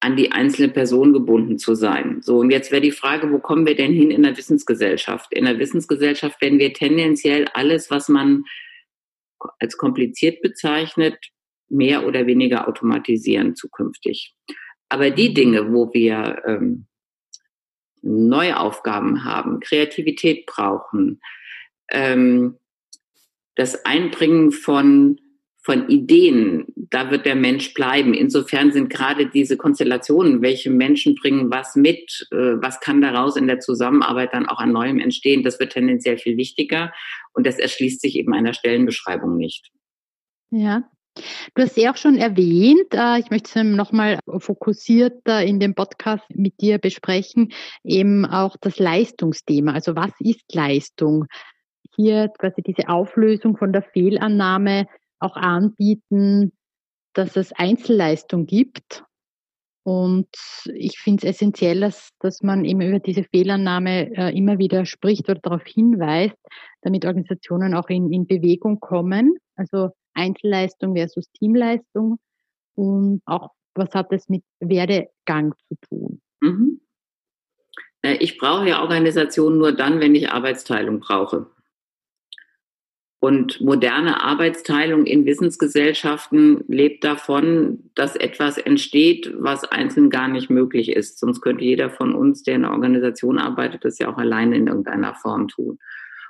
an 0.00 0.16
die 0.16 0.32
einzelne 0.32 0.68
Person 0.68 1.12
gebunden 1.12 1.58
zu 1.58 1.74
sein. 1.74 2.22
So, 2.22 2.38
und 2.38 2.50
jetzt 2.50 2.72
wäre 2.72 2.80
die 2.80 2.90
Frage, 2.90 3.30
wo 3.30 3.38
kommen 3.38 3.66
wir 3.66 3.76
denn 3.76 3.92
hin 3.92 4.10
in 4.10 4.22
der 4.22 4.36
Wissensgesellschaft? 4.36 5.32
In 5.32 5.44
der 5.44 5.58
Wissensgesellschaft 5.58 6.40
werden 6.40 6.58
wir 6.58 6.72
tendenziell 6.72 7.46
alles, 7.52 7.90
was 7.90 8.08
man 8.08 8.44
als 9.58 9.76
kompliziert 9.76 10.40
bezeichnet, 10.40 11.18
mehr 11.68 12.06
oder 12.06 12.26
weniger 12.26 12.66
automatisieren 12.66 13.54
zukünftig. 13.54 14.34
Aber 14.88 15.10
die 15.10 15.34
Dinge, 15.34 15.72
wo 15.72 15.92
wir 15.92 16.42
ähm, 16.46 16.86
neue 18.02 18.58
Aufgaben 18.58 19.24
haben, 19.24 19.60
Kreativität 19.60 20.46
brauchen, 20.46 21.20
ähm, 21.90 22.58
das 23.54 23.84
Einbringen 23.84 24.50
von 24.50 25.20
von 25.62 25.88
Ideen, 25.88 26.64
da 26.74 27.10
wird 27.10 27.26
der 27.26 27.34
Mensch 27.34 27.74
bleiben. 27.74 28.14
Insofern 28.14 28.72
sind 28.72 28.88
gerade 28.88 29.26
diese 29.26 29.56
Konstellationen, 29.56 30.40
welche 30.40 30.70
Menschen 30.70 31.14
bringen 31.16 31.50
was 31.50 31.76
mit, 31.76 32.26
äh, 32.30 32.56
was 32.62 32.80
kann 32.80 33.02
daraus 33.02 33.36
in 33.36 33.46
der 33.46 33.60
Zusammenarbeit 33.60 34.32
dann 34.32 34.46
auch 34.46 34.58
an 34.58 34.72
Neuem 34.72 34.98
entstehen, 34.98 35.42
das 35.42 35.60
wird 35.60 35.72
tendenziell 35.72 36.16
viel 36.16 36.36
wichtiger 36.36 36.92
und 37.34 37.46
das 37.46 37.58
erschließt 37.58 38.00
sich 38.00 38.16
eben 38.16 38.32
einer 38.32 38.54
Stellenbeschreibung 38.54 39.36
nicht. 39.36 39.70
Ja. 40.50 40.88
Du 41.54 41.62
hast 41.62 41.76
ja 41.76 41.92
auch 41.92 41.96
schon 41.96 42.16
erwähnt, 42.16 42.94
äh, 42.94 43.18
ich 43.18 43.30
möchte 43.30 43.58
es 43.58 43.64
nochmal 43.64 44.18
fokussierter 44.26 45.44
in 45.44 45.60
dem 45.60 45.74
Podcast 45.74 46.24
mit 46.30 46.60
dir 46.60 46.78
besprechen, 46.78 47.52
eben 47.84 48.24
auch 48.24 48.56
das 48.60 48.78
Leistungsthema. 48.78 49.72
Also 49.72 49.96
was 49.96 50.12
ist 50.20 50.54
Leistung? 50.54 51.26
Hier 51.96 52.30
quasi 52.38 52.62
diese 52.62 52.88
Auflösung 52.88 53.56
von 53.56 53.72
der 53.72 53.82
Fehlannahme, 53.82 54.86
auch 55.20 55.36
anbieten, 55.36 56.52
dass 57.14 57.36
es 57.36 57.52
Einzelleistung 57.52 58.46
gibt. 58.46 59.04
Und 59.82 60.28
ich 60.74 60.98
finde 60.98 61.26
es 61.26 61.36
essentiell, 61.36 61.80
dass, 61.80 62.10
dass 62.18 62.42
man 62.42 62.64
eben 62.64 62.80
über 62.82 62.98
diese 62.98 63.24
Fehlannahme 63.24 64.14
äh, 64.14 64.36
immer 64.36 64.58
wieder 64.58 64.84
spricht 64.84 65.28
oder 65.28 65.40
darauf 65.40 65.64
hinweist, 65.64 66.36
damit 66.82 67.06
Organisationen 67.06 67.74
auch 67.74 67.88
in, 67.88 68.12
in 68.12 68.26
Bewegung 68.26 68.78
kommen. 68.80 69.36
Also 69.56 69.90
Einzelleistung 70.14 70.94
versus 70.94 71.30
Teamleistung 71.32 72.18
und 72.74 73.22
auch 73.24 73.50
was 73.74 73.94
hat 73.94 74.12
es 74.12 74.28
mit 74.28 74.42
Werdegang 74.58 75.54
zu 75.68 75.76
tun? 75.88 76.20
Mhm. 76.40 76.80
Äh, 78.02 78.14
ich 78.14 78.38
brauche 78.38 78.68
ja 78.68 78.82
Organisationen 78.82 79.58
nur 79.58 79.72
dann, 79.72 80.00
wenn 80.00 80.14
ich 80.14 80.30
Arbeitsteilung 80.30 81.00
brauche. 81.00 81.46
Und 83.22 83.60
moderne 83.60 84.22
Arbeitsteilung 84.22 85.04
in 85.04 85.26
Wissensgesellschaften 85.26 86.64
lebt 86.68 87.04
davon, 87.04 87.90
dass 87.94 88.16
etwas 88.16 88.56
entsteht, 88.56 89.34
was 89.36 89.64
einzeln 89.64 90.08
gar 90.08 90.26
nicht 90.26 90.48
möglich 90.48 90.90
ist. 90.90 91.18
Sonst 91.18 91.42
könnte 91.42 91.62
jeder 91.62 91.90
von 91.90 92.14
uns, 92.14 92.42
der 92.44 92.54
in 92.54 92.64
einer 92.64 92.72
Organisation 92.72 93.36
arbeitet, 93.36 93.84
das 93.84 93.98
ja 93.98 94.10
auch 94.10 94.16
alleine 94.16 94.56
in 94.56 94.68
irgendeiner 94.68 95.14
Form 95.14 95.48
tun. 95.48 95.78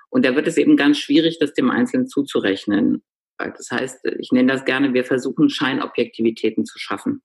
Und 0.09 0.25
da 0.25 0.35
wird 0.35 0.49
es 0.49 0.56
eben 0.56 0.76
ganz 0.76 0.99
schwierig, 0.99 1.38
das 1.38 1.54
dem 1.54 1.70
Einzelnen 1.70 2.09
zuzurechnen. 2.09 3.04
Das 3.38 3.70
heißt, 3.70 4.04
ich 4.18 4.32
nenne 4.32 4.52
das 4.52 4.64
gerne, 4.64 4.92
wir 4.92 5.04
versuchen 5.04 5.49
Scheinobjektivitäten 5.49 6.64
zu 6.64 6.80
schaffen. 6.80 7.23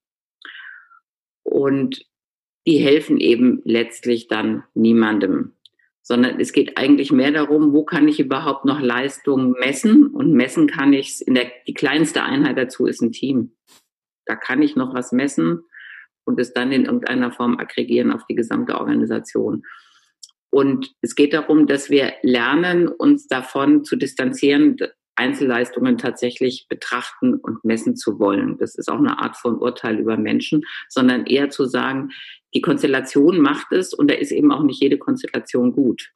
Und 1.42 2.06
die 2.68 2.78
helfen 2.78 3.20
eben 3.20 3.62
letztlich 3.66 4.28
dann 4.28 4.64
niemandem 4.76 5.54
sondern 6.08 6.40
es 6.40 6.54
geht 6.54 6.78
eigentlich 6.78 7.12
mehr 7.12 7.32
darum, 7.32 7.74
wo 7.74 7.84
kann 7.84 8.08
ich 8.08 8.20
überhaupt 8.20 8.64
noch 8.64 8.80
Leistungen 8.80 9.56
messen 9.60 10.06
und 10.06 10.34
messen 10.34 10.68
kann 10.68 10.94
ich 10.94 11.10
es 11.10 11.22
in 11.22 11.34
der, 11.34 11.52
die 11.66 11.74
kleinste 11.74 12.22
Einheit 12.22 12.58
dazu 12.58 12.86
ist 12.86 13.02
ein 13.02 13.12
Team. 13.12 13.56
Da 14.28 14.36
kann 14.36 14.62
ich 14.62 14.76
noch 14.76 14.94
was 14.94 15.12
messen 15.12 15.64
und 16.24 16.40
es 16.40 16.54
dann 16.54 16.72
in 16.72 16.86
irgendeiner 16.86 17.32
Form 17.32 17.58
aggregieren 17.58 18.12
auf 18.12 18.22
die 18.30 18.36
gesamte 18.36 18.80
Organisation. 18.80 19.64
Und 20.52 20.94
es 21.02 21.16
geht 21.16 21.34
darum, 21.34 21.66
dass 21.66 21.90
wir 21.90 22.14
lernen, 22.22 22.88
uns 22.88 23.28
davon 23.28 23.84
zu 23.84 23.96
distanzieren, 23.96 24.78
Einzelleistungen 25.16 25.98
tatsächlich 25.98 26.68
betrachten 26.70 27.36
und 27.36 27.66
messen 27.66 27.96
zu 27.96 28.20
wollen. 28.20 28.58
Das 28.60 28.76
ist 28.76 28.92
auch 28.92 29.00
eine 29.00 29.18
Art 29.18 29.38
von 29.38 29.58
Urteil 29.58 29.98
über 29.98 30.18
Menschen, 30.18 30.62
sondern 30.88 31.26
eher 31.26 31.50
zu 31.50 31.66
sagen, 31.66 32.12
die 32.56 32.62
Konstellation 32.62 33.40
macht 33.40 33.72
es 33.72 33.94
und 33.94 34.10
da 34.10 34.16
ist 34.16 34.32
eben 34.32 34.52
auch 34.52 34.64
nicht 34.64 34.82
jede 34.82 34.98
Konstellation 34.98 35.74
gut. 35.74 36.12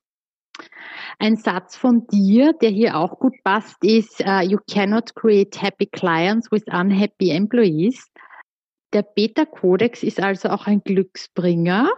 Ein 1.20 1.36
Satz 1.36 1.76
von 1.76 2.08
dir, 2.08 2.54
der 2.54 2.70
hier 2.70 2.96
auch 2.96 3.20
gut 3.20 3.36
passt, 3.44 3.84
ist, 3.84 4.22
uh, 4.22 4.42
you 4.42 4.58
cannot 4.72 5.14
create 5.16 5.62
happy 5.62 5.86
clients 5.86 6.52
with 6.52 6.64
unhappy 6.68 7.32
employees. 7.32 8.08
Der 8.94 9.04
Beta-Kodex 9.04 10.02
ist 10.04 10.20
also 10.20 10.50
auch 10.50 10.66
ein 10.66 10.82
Glücksbringer. 10.84 11.90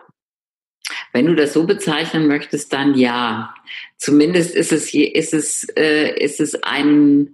Wenn 1.13 1.27
du 1.27 1.35
das 1.35 1.53
so 1.53 1.65
bezeichnen 1.65 2.27
möchtest, 2.27 2.73
dann 2.73 2.95
ja. 2.95 3.53
Zumindest 3.97 4.55
ist 4.55 4.71
es, 4.71 4.93
ist 4.93 5.33
es, 5.33 5.67
äh, 5.77 6.19
ist 6.19 6.39
es 6.39 6.61
ein, 6.63 7.33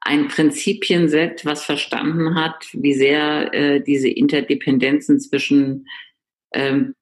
ein 0.00 0.28
Prinzipienset, 0.28 1.44
was 1.44 1.64
verstanden 1.64 2.34
hat, 2.34 2.66
wie 2.72 2.94
sehr 2.94 3.52
äh, 3.52 3.80
diese 3.82 4.08
Interdependenzen 4.08 5.20
zwischen 5.20 5.86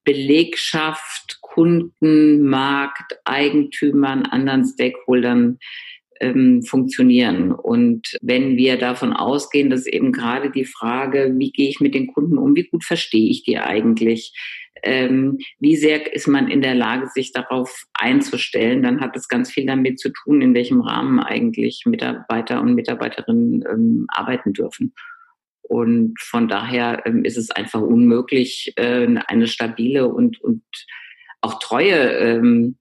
Belegschaft, 0.04 1.38
Kunden, 1.40 2.42
Markt, 2.48 3.18
Eigentümern, 3.24 4.24
anderen 4.24 4.64
Stakeholdern 4.64 5.58
ähm, 6.20 6.62
funktionieren. 6.62 7.52
Und 7.52 8.16
wenn 8.20 8.56
wir 8.56 8.76
davon 8.76 9.12
ausgehen, 9.12 9.70
dass 9.70 9.86
eben 9.86 10.12
gerade 10.12 10.50
die 10.50 10.64
Frage, 10.64 11.34
wie 11.36 11.50
gehe 11.50 11.68
ich 11.68 11.80
mit 11.80 11.94
den 11.94 12.08
Kunden 12.08 12.38
um, 12.38 12.54
wie 12.54 12.68
gut 12.68 12.84
verstehe 12.84 13.30
ich 13.30 13.44
die 13.44 13.58
eigentlich, 13.58 14.34
ähm, 14.82 15.38
wie 15.58 15.76
sehr 15.76 16.12
ist 16.12 16.28
man 16.28 16.48
in 16.48 16.62
der 16.62 16.74
Lage, 16.74 17.08
sich 17.08 17.32
darauf 17.32 17.84
einzustellen, 17.94 18.82
dann 18.82 19.00
hat 19.00 19.16
es 19.16 19.28
ganz 19.28 19.50
viel 19.50 19.66
damit 19.66 19.98
zu 19.98 20.10
tun, 20.10 20.40
in 20.40 20.54
welchem 20.54 20.80
Rahmen 20.80 21.18
eigentlich 21.20 21.82
Mitarbeiter 21.86 22.60
und 22.60 22.74
Mitarbeiterinnen 22.74 23.64
ähm, 23.68 24.06
arbeiten 24.08 24.52
dürfen. 24.52 24.94
Und 25.68 26.18
von 26.20 26.48
daher 26.48 27.06
ähm, 27.06 27.24
ist 27.24 27.36
es 27.36 27.50
einfach 27.50 27.80
unmöglich, 27.80 28.72
äh, 28.76 29.06
eine 29.26 29.46
stabile 29.46 30.08
und, 30.08 30.40
und 30.40 30.62
auch 31.40 31.58
treue 31.58 31.94
ähm, 31.94 32.78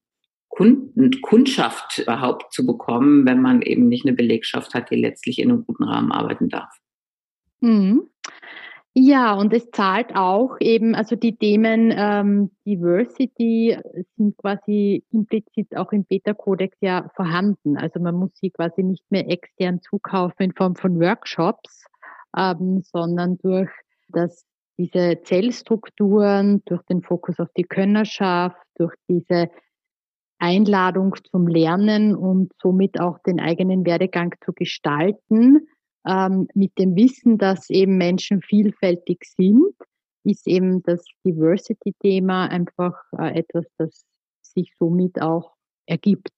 Kunden, 0.50 1.22
Kundschaft 1.22 2.00
überhaupt 2.00 2.51
zu 2.51 2.65
bekommen, 2.65 3.25
wenn 3.27 3.41
man 3.41 3.62
eben 3.62 3.88
nicht 3.88 4.06
eine 4.06 4.15
Belegschaft 4.15 4.74
hat, 4.74 4.89
die 4.89 4.96
letztlich 4.96 5.39
in 5.39 5.51
einem 5.51 5.65
guten 5.65 5.84
Rahmen 5.84 6.12
arbeiten 6.12 6.50
darf. 6.50 6.74
Mhm. 7.60 8.10
Ja, 9.00 9.36
und 9.36 9.53
es 9.53 9.70
zahlt 9.70 10.15
auch 10.15 10.58
eben, 10.60 10.96
also 10.96 11.15
die 11.15 11.36
Themen 11.36 11.94
ähm, 11.96 12.50
Diversity 12.65 13.77
sind 14.15 14.36
quasi 14.38 15.03
implizit 15.12 15.77
auch 15.77 15.91
im 15.91 16.03
Beta-Kodex 16.03 16.75
ja 16.82 17.08
vorhanden. 17.15 17.77
Also 17.77 18.00
man 18.00 18.15
muss 18.15 18.32
sie 18.34 18.50
quasi 18.50 18.82
nicht 18.82 19.03
mehr 19.12 19.29
extern 19.29 19.82
zukaufen 19.84 20.46
in 20.46 20.53
Form 20.53 20.75
von 20.75 21.00
Workshops, 21.00 21.86
ähm, 22.38 22.82
sondern 22.84 23.38
durch 23.39 23.70
das, 24.10 24.46
diese 24.77 25.20
Zellstrukturen, 25.24 26.62
durch 26.65 26.84
den 26.84 27.01
Fokus 27.01 27.39
auf 27.39 27.50
die 27.58 27.63
Könnerschaft, 27.63 28.58
durch 28.75 28.94
diese 29.10 29.50
Einladung 30.39 31.15
zum 31.32 31.48
Lernen 31.48 32.15
und 32.15 32.51
somit 32.62 33.00
auch 33.00 33.17
den 33.20 33.39
eigenen 33.39 33.86
Werdegang 33.86 34.35
zu 34.46 34.53
gestalten, 34.53 35.68
ähm, 36.07 36.48
mit 36.53 36.77
dem 36.77 36.96
Wissen, 36.96 37.38
dass 37.38 37.70
eben 37.70 37.98
Menschen 37.98 38.42
vielfältig 38.42 39.25
sind, 39.25 39.74
ist 40.24 40.48
eben 40.48 40.83
das 40.83 41.03
Diversity-Thema 41.25 42.48
einfach 42.48 42.94
äh, 43.18 43.40
etwas, 43.40 43.66
das 43.77 44.05
sich 44.42 44.74
somit 44.77 45.22
auch 45.22 45.55
ergibt. 45.85 46.29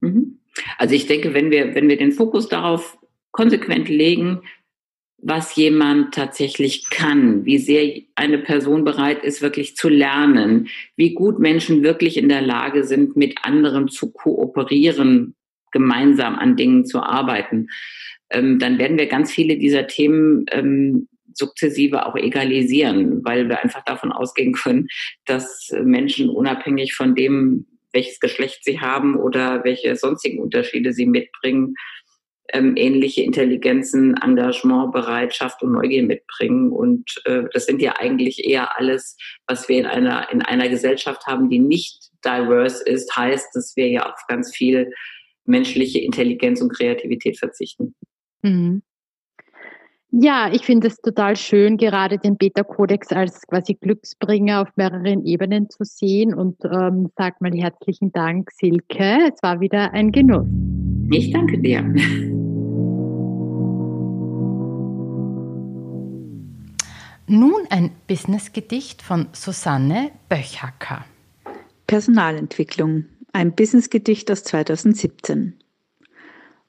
Mhm. 0.00 0.40
Also 0.78 0.94
ich 0.94 1.06
denke, 1.06 1.34
wenn 1.34 1.50
wir, 1.50 1.74
wenn 1.74 1.88
wir 1.88 1.96
den 1.96 2.12
Fokus 2.12 2.48
darauf 2.48 2.98
konsequent 3.32 3.88
legen, 3.88 4.42
was 5.22 5.54
jemand 5.56 6.14
tatsächlich 6.14 6.88
kann, 6.90 7.44
wie 7.44 7.58
sehr 7.58 8.02
eine 8.14 8.38
Person 8.38 8.84
bereit 8.84 9.22
ist, 9.22 9.42
wirklich 9.42 9.76
zu 9.76 9.88
lernen, 9.88 10.68
wie 10.96 11.14
gut 11.14 11.38
Menschen 11.38 11.82
wirklich 11.82 12.16
in 12.16 12.28
der 12.28 12.42
Lage 12.42 12.84
sind, 12.84 13.16
mit 13.16 13.36
anderen 13.42 13.88
zu 13.88 14.12
kooperieren, 14.12 15.34
gemeinsam 15.72 16.36
an 16.36 16.56
Dingen 16.56 16.84
zu 16.84 17.00
arbeiten, 17.00 17.68
ähm, 18.30 18.58
dann 18.58 18.78
werden 18.78 18.98
wir 18.98 19.06
ganz 19.06 19.32
viele 19.32 19.56
dieser 19.58 19.86
Themen 19.86 20.46
ähm, 20.50 21.08
sukzessive 21.32 22.06
auch 22.06 22.16
egalisieren, 22.16 23.24
weil 23.24 23.48
wir 23.48 23.62
einfach 23.62 23.84
davon 23.84 24.12
ausgehen 24.12 24.52
können, 24.52 24.88
dass 25.26 25.70
Menschen 25.82 26.28
unabhängig 26.28 26.94
von 26.94 27.14
dem, 27.14 27.66
welches 27.92 28.20
Geschlecht 28.20 28.64
sie 28.64 28.80
haben 28.80 29.16
oder 29.16 29.64
welche 29.64 29.96
sonstigen 29.96 30.40
Unterschiede 30.40 30.92
sie 30.92 31.06
mitbringen, 31.06 31.74
ähm, 32.52 32.74
ähnliche 32.76 33.22
Intelligenzen, 33.22 34.14
Engagement, 34.22 34.92
Bereitschaft 34.92 35.62
und 35.62 35.72
Neugier 35.72 36.02
mitbringen. 36.04 36.70
Und 36.70 37.10
äh, 37.24 37.42
das 37.52 37.66
sind 37.66 37.82
ja 37.82 37.94
eigentlich 37.98 38.44
eher 38.44 38.78
alles, 38.78 39.16
was 39.46 39.68
wir 39.68 39.78
in 39.78 39.86
einer, 39.86 40.30
in 40.32 40.42
einer 40.42 40.68
Gesellschaft 40.68 41.26
haben, 41.26 41.48
die 41.48 41.58
nicht 41.58 42.10
diverse 42.24 42.84
ist, 42.84 43.14
heißt, 43.16 43.48
dass 43.54 43.74
wir 43.76 43.88
ja 43.88 44.06
auf 44.06 44.20
ganz 44.28 44.54
viel 44.54 44.92
menschliche 45.44 46.00
Intelligenz 46.00 46.60
und 46.60 46.72
Kreativität 46.72 47.38
verzichten. 47.38 47.94
Mhm. 48.42 48.82
Ja, 50.12 50.50
ich 50.52 50.62
finde 50.62 50.88
es 50.88 50.96
total 50.96 51.36
schön, 51.36 51.76
gerade 51.76 52.18
den 52.18 52.36
Beta-Kodex 52.36 53.12
als 53.12 53.46
quasi 53.46 53.74
Glücksbringer 53.74 54.62
auf 54.62 54.68
mehreren 54.74 55.24
Ebenen 55.24 55.70
zu 55.70 55.84
sehen 55.84 56.34
und 56.34 56.56
ähm, 56.64 57.10
sag 57.16 57.40
mal 57.40 57.52
herzlichen 57.52 58.10
Dank, 58.10 58.50
Silke. 58.50 59.30
Es 59.32 59.40
war 59.42 59.60
wieder 59.60 59.92
ein 59.92 60.10
Genuss. 60.10 60.48
Ich 61.12 61.32
danke 61.32 61.58
dir. 61.58 61.94
Nun 67.32 67.64
ein 67.70 67.92
Businessgedicht 68.08 69.02
von 69.02 69.28
Susanne 69.30 70.10
Böchhacker. 70.28 71.04
Personalentwicklung. 71.86 73.04
Ein 73.32 73.54
Businessgedicht 73.54 74.28
aus 74.32 74.42
2017. 74.42 75.54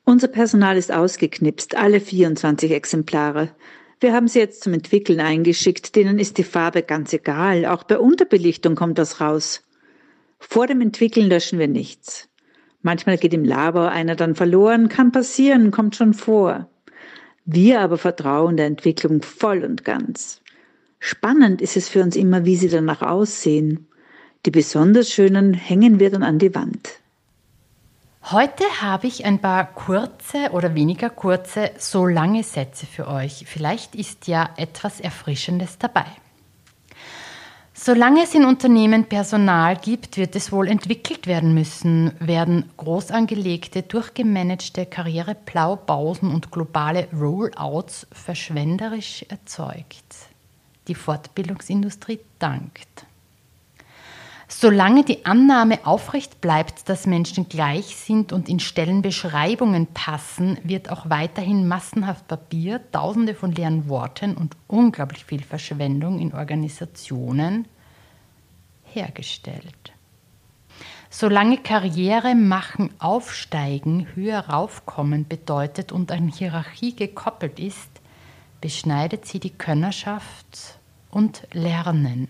Unser 0.04 0.28
Personal 0.28 0.78
ist 0.78 0.92
ausgeknipst, 0.92 1.76
alle 1.76 2.00
24 2.00 2.74
Exemplare. 2.74 3.50
Wir 4.02 4.14
haben 4.14 4.28
sie 4.28 4.38
jetzt 4.38 4.62
zum 4.62 4.74
Entwickeln 4.74 5.20
eingeschickt, 5.20 5.96
denen 5.96 6.20
ist 6.20 6.38
die 6.38 6.44
Farbe 6.44 6.84
ganz 6.84 7.12
egal, 7.12 7.66
auch 7.66 7.82
bei 7.82 7.98
Unterbelichtung 7.98 8.76
kommt 8.76 9.00
das 9.00 9.20
raus. 9.20 9.64
Vor 10.38 10.68
dem 10.68 10.82
Entwickeln 10.82 11.28
löschen 11.28 11.58
wir 11.58 11.70
nichts. 11.70 12.30
Manchmal 12.84 13.18
geht 13.18 13.34
im 13.34 13.46
Labor 13.46 13.90
einer 13.90 14.16
dann 14.16 14.36
verloren, 14.36 14.90
kann 14.90 15.12
passieren, 15.12 15.72
kommt 15.72 15.96
schon 15.96 16.14
vor. 16.14 16.70
Wir 17.46 17.82
aber 17.82 17.98
vertrauen 17.98 18.58
der 18.58 18.68
Entwicklung 18.68 19.24
voll 19.24 19.64
und 19.64 19.84
ganz. 19.84 20.42
Spannend 21.04 21.62
ist 21.62 21.76
es 21.78 21.90
für 21.90 22.04
uns 22.04 22.16
immer, 22.16 22.46
wie 22.46 22.56
sie 22.56 22.70
danach 22.70 23.02
aussehen. 23.02 23.88
Die 24.46 24.52
besonders 24.52 25.10
schönen 25.10 25.56
hängen 25.56 26.00
wir 26.00 26.12
dann 26.12 26.22
an 26.22 26.38
die 26.38 26.54
Wand. 26.54 26.90
Heute 28.26 28.64
habe 28.82 29.08
ich 29.08 29.26
ein 29.26 29.40
paar 29.40 29.66
kurze 29.66 30.52
oder 30.52 30.76
weniger 30.76 31.10
kurze, 31.10 31.72
so 31.80 32.06
lange 32.06 32.44
Sätze 32.44 32.86
für 32.86 33.08
euch. 33.08 33.46
Vielleicht 33.48 33.96
ist 33.96 34.28
ja 34.28 34.52
etwas 34.58 35.00
Erfrischendes 35.00 35.80
dabei. 35.80 36.06
Solange 37.74 38.22
es 38.24 38.36
in 38.36 38.46
Unternehmen 38.46 39.06
Personal 39.06 39.78
gibt, 39.78 40.18
wird 40.18 40.36
es 40.36 40.52
wohl 40.52 40.68
entwickelt 40.68 41.26
werden 41.26 41.56
müssen, 41.56 42.12
werden 42.20 42.70
groß 42.78 43.10
angelegte, 43.10 43.82
durchgemanagte 43.82 44.86
Karriereplaubausen 44.86 46.32
und 46.32 46.52
globale 46.52 47.08
Rollouts 47.12 48.06
verschwenderisch 48.12 49.26
erzeugt 49.30 50.31
die 50.92 50.96
Fortbildungsindustrie 50.96 52.20
dankt. 52.38 53.06
Solange 54.50 55.06
die 55.06 55.26
Annahme 55.26 55.80
aufrecht 55.86 56.42
bleibt, 56.42 56.90
dass 56.90 57.08
Menschen 57.08 57.48
gleich 57.48 57.96
sind 57.96 58.34
und 58.34 58.50
in 58.50 58.60
Stellenbeschreibungen 58.60 59.88
passen, 59.88 60.58
wird 60.64 60.92
auch 60.92 61.10
weiterhin 61.10 61.70
massenhaft 61.70 62.28
Papier, 62.28 62.82
tausende 62.92 63.34
von 63.34 63.54
leeren 63.54 63.88
Worten 63.88 64.36
und 64.36 64.58
unglaublich 64.68 65.24
viel 65.24 65.42
Verschwendung 65.42 66.20
in 66.20 66.34
Organisationen 66.34 67.66
hergestellt. 68.84 69.94
Solange 71.10 71.58
Karriere 71.58 72.36
machen, 72.36 72.90
aufsteigen, 73.00 74.10
höher 74.16 74.50
raufkommen 74.50 75.26
bedeutet 75.26 75.94
und 75.94 76.12
an 76.12 76.28
Hierarchie 76.28 76.94
gekoppelt 76.94 77.58
ist, 77.58 77.90
beschneidet 78.60 79.26
sie 79.26 79.40
die 79.40 79.50
Könnerschaft 79.50 80.81
und 81.12 81.48
Lernen 81.52 82.28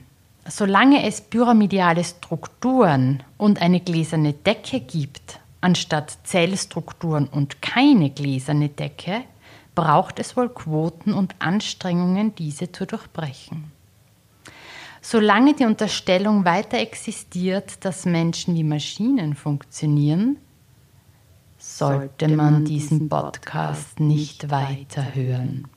solange 0.47 1.05
es 1.05 1.21
pyramidale 1.21 2.03
Strukturen 2.03 3.23
und 3.37 3.61
eine 3.61 3.79
gläserne 3.79 4.33
Decke 4.33 4.79
gibt, 4.79 5.39
anstatt 5.61 6.17
Zellstrukturen 6.23 7.27
und 7.27 7.61
keine 7.61 8.09
gläserne 8.09 8.69
Decke, 8.69 9.23
braucht 9.75 10.19
es 10.19 10.35
wohl 10.35 10.49
Quoten 10.49 11.13
und 11.13 11.35
Anstrengungen, 11.39 12.35
diese 12.35 12.71
zu 12.71 12.85
durchbrechen. 12.85 13.71
Solange 15.01 15.55
die 15.55 15.65
Unterstellung 15.65 16.45
weiter 16.45 16.77
existiert, 16.77 17.83
dass 17.85 18.05
Menschen 18.05 18.53
wie 18.55 18.63
Maschinen 18.63 19.35
funktionieren, 19.35 20.37
sollte 21.57 22.27
man 22.27 22.65
diesen 22.65 23.07
Podcast 23.07 23.99
nicht 23.99 24.51
weiter 24.51 25.15
hören. 25.15 25.67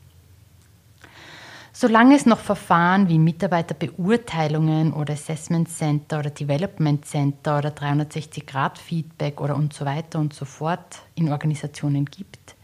Solange 1.77 2.15
es 2.15 2.25
noch 2.25 2.39
Verfahren 2.39 3.09
wie 3.09 3.19
Mitarbeiterbeurteilungen 3.19 4.93
oder 4.93 5.15
Assessment 5.15 5.69
Center 5.69 6.21
oder 6.21 6.31
Development 6.31 7.05
Center 7.05 7.59
oder 7.59 7.71
360-Grad-Feedback 7.71 9.41
oder 9.41 9.57
und 9.57 9.75
so 9.75 9.85
weiter 9.85 10.21
und 10.21 10.33
so 10.33 10.45
fort 10.45 11.03
in 11.17 11.33
Organisationen 11.33 12.05
gibt, 12.05 12.55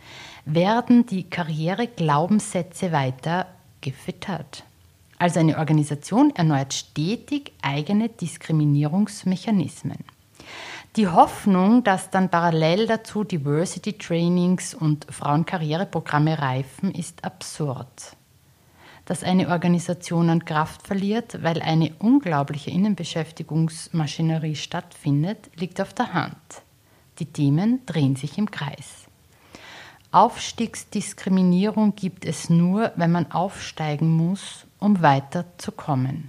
werden 0.44 1.06
die 1.06 1.28
Karriere-Glaubenssätze 1.28 2.92
weiter 2.92 3.48
gefüttert. 3.80 4.62
Also 5.18 5.40
eine 5.40 5.58
Organisation 5.58 6.30
erneuert 6.36 6.72
stetig 6.72 7.52
eigene 7.62 8.10
Diskriminierungsmechanismen. 8.10 9.98
Die 10.94 11.08
Hoffnung, 11.08 11.82
dass 11.82 12.10
dann 12.10 12.28
parallel 12.28 12.86
dazu 12.86 13.24
Diversity 13.24 13.94
Trainings 13.94 14.72
und 14.72 15.04
Frauenkarriereprogramme 15.12 16.38
reifen, 16.38 16.94
ist 16.94 17.24
absurd. 17.24 18.16
Dass 19.10 19.24
eine 19.24 19.48
Organisation 19.48 20.30
an 20.30 20.44
Kraft 20.44 20.86
verliert, 20.86 21.42
weil 21.42 21.60
eine 21.62 21.92
unglaubliche 21.98 22.70
Innenbeschäftigungsmaschinerie 22.70 24.54
stattfindet, 24.54 25.50
liegt 25.56 25.80
auf 25.80 25.92
der 25.92 26.14
Hand. 26.14 26.36
Die 27.18 27.26
Themen 27.26 27.84
drehen 27.86 28.14
sich 28.14 28.38
im 28.38 28.52
Kreis. 28.52 29.08
Aufstiegsdiskriminierung 30.12 31.96
gibt 31.96 32.24
es 32.24 32.50
nur, 32.50 32.92
wenn 32.94 33.10
man 33.10 33.32
aufsteigen 33.32 34.16
muss, 34.16 34.64
um 34.78 35.02
weiterzukommen. 35.02 36.28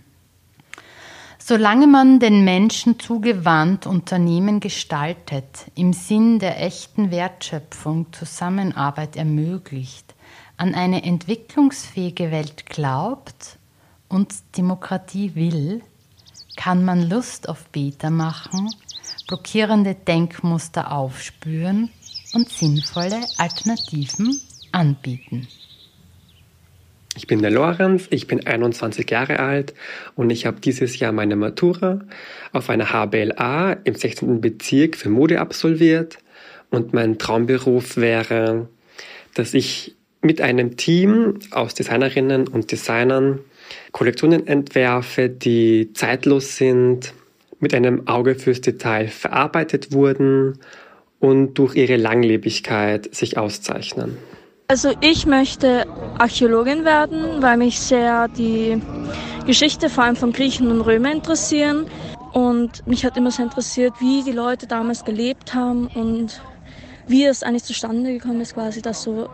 Solange 1.37 1.85
man 1.85 2.19
den 2.19 2.43
Menschen 2.43 2.99
zugewandt 2.99 3.85
Unternehmen 3.85 4.59
gestaltet, 4.59 5.67
im 5.75 5.93
Sinn 5.93 6.39
der 6.39 6.59
echten 6.59 7.11
Wertschöpfung 7.11 8.11
Zusammenarbeit 8.11 9.17
ermöglicht, 9.17 10.15
an 10.61 10.75
eine 10.75 11.03
entwicklungsfähige 11.03 12.29
Welt 12.29 12.67
glaubt 12.67 13.57
und 14.09 14.31
Demokratie 14.57 15.33
will, 15.33 15.81
kann 16.55 16.85
man 16.85 17.09
Lust 17.09 17.49
auf 17.49 17.65
Beta 17.69 18.11
machen, 18.11 18.69
blockierende 19.27 19.95
Denkmuster 19.95 20.91
aufspüren 20.91 21.89
und 22.35 22.47
sinnvolle 22.49 23.19
Alternativen 23.39 24.39
anbieten. 24.71 25.47
Ich 27.15 27.25
bin 27.25 27.41
der 27.41 27.49
Lorenz, 27.49 28.05
ich 28.11 28.27
bin 28.27 28.45
21 28.45 29.09
Jahre 29.09 29.39
alt 29.39 29.73
und 30.15 30.29
ich 30.29 30.45
habe 30.45 30.59
dieses 30.59 30.99
Jahr 30.99 31.11
meine 31.11 31.35
Matura 31.35 32.01
auf 32.53 32.69
einer 32.69 32.93
HBLA 32.93 33.77
im 33.83 33.95
16. 33.95 34.41
Bezirk 34.41 34.95
für 34.95 35.09
Mode 35.09 35.41
absolviert 35.41 36.19
und 36.69 36.93
mein 36.93 37.17
Traumberuf 37.17 37.97
wäre, 37.97 38.69
dass 39.33 39.55
ich 39.55 39.95
mit 40.21 40.41
einem 40.41 40.77
Team 40.77 41.39
aus 41.51 41.73
Designerinnen 41.73 42.47
und 42.47 42.71
Designern 42.71 43.39
Kollektionen 43.91 44.47
entwerfe, 44.47 45.29
die 45.29 45.93
zeitlos 45.93 46.57
sind, 46.57 47.13
mit 47.59 47.73
einem 47.73 48.07
Auge 48.07 48.35
fürs 48.35 48.61
Detail 48.61 49.07
verarbeitet 49.07 49.93
wurden 49.93 50.59
und 51.19 51.53
durch 51.55 51.75
ihre 51.75 51.97
Langlebigkeit 51.97 53.13
sich 53.13 53.37
auszeichnen. 53.37 54.17
Also 54.67 54.93
ich 55.01 55.25
möchte 55.25 55.85
Archäologin 56.17 56.85
werden, 56.85 57.41
weil 57.41 57.57
mich 57.57 57.79
sehr 57.79 58.27
die 58.29 58.81
Geschichte 59.45 59.89
vor 59.89 60.05
allem 60.05 60.15
von 60.15 60.31
Griechen 60.31 60.71
und 60.71 60.81
Römern 60.81 61.17
interessieren. 61.17 61.87
Und 62.31 62.87
mich 62.87 63.03
hat 63.03 63.17
immer 63.17 63.31
sehr 63.31 63.45
interessiert, 63.45 63.93
wie 63.99 64.23
die 64.23 64.31
Leute 64.31 64.67
damals 64.67 65.03
gelebt 65.03 65.53
haben 65.53 65.87
und 65.87 66.41
wie 67.07 67.25
es 67.25 67.43
eigentlich 67.43 67.65
zustande 67.65 68.13
gekommen 68.13 68.39
ist, 68.39 68.53
quasi, 68.53 68.81
dass 68.81 69.03
so, 69.03 69.29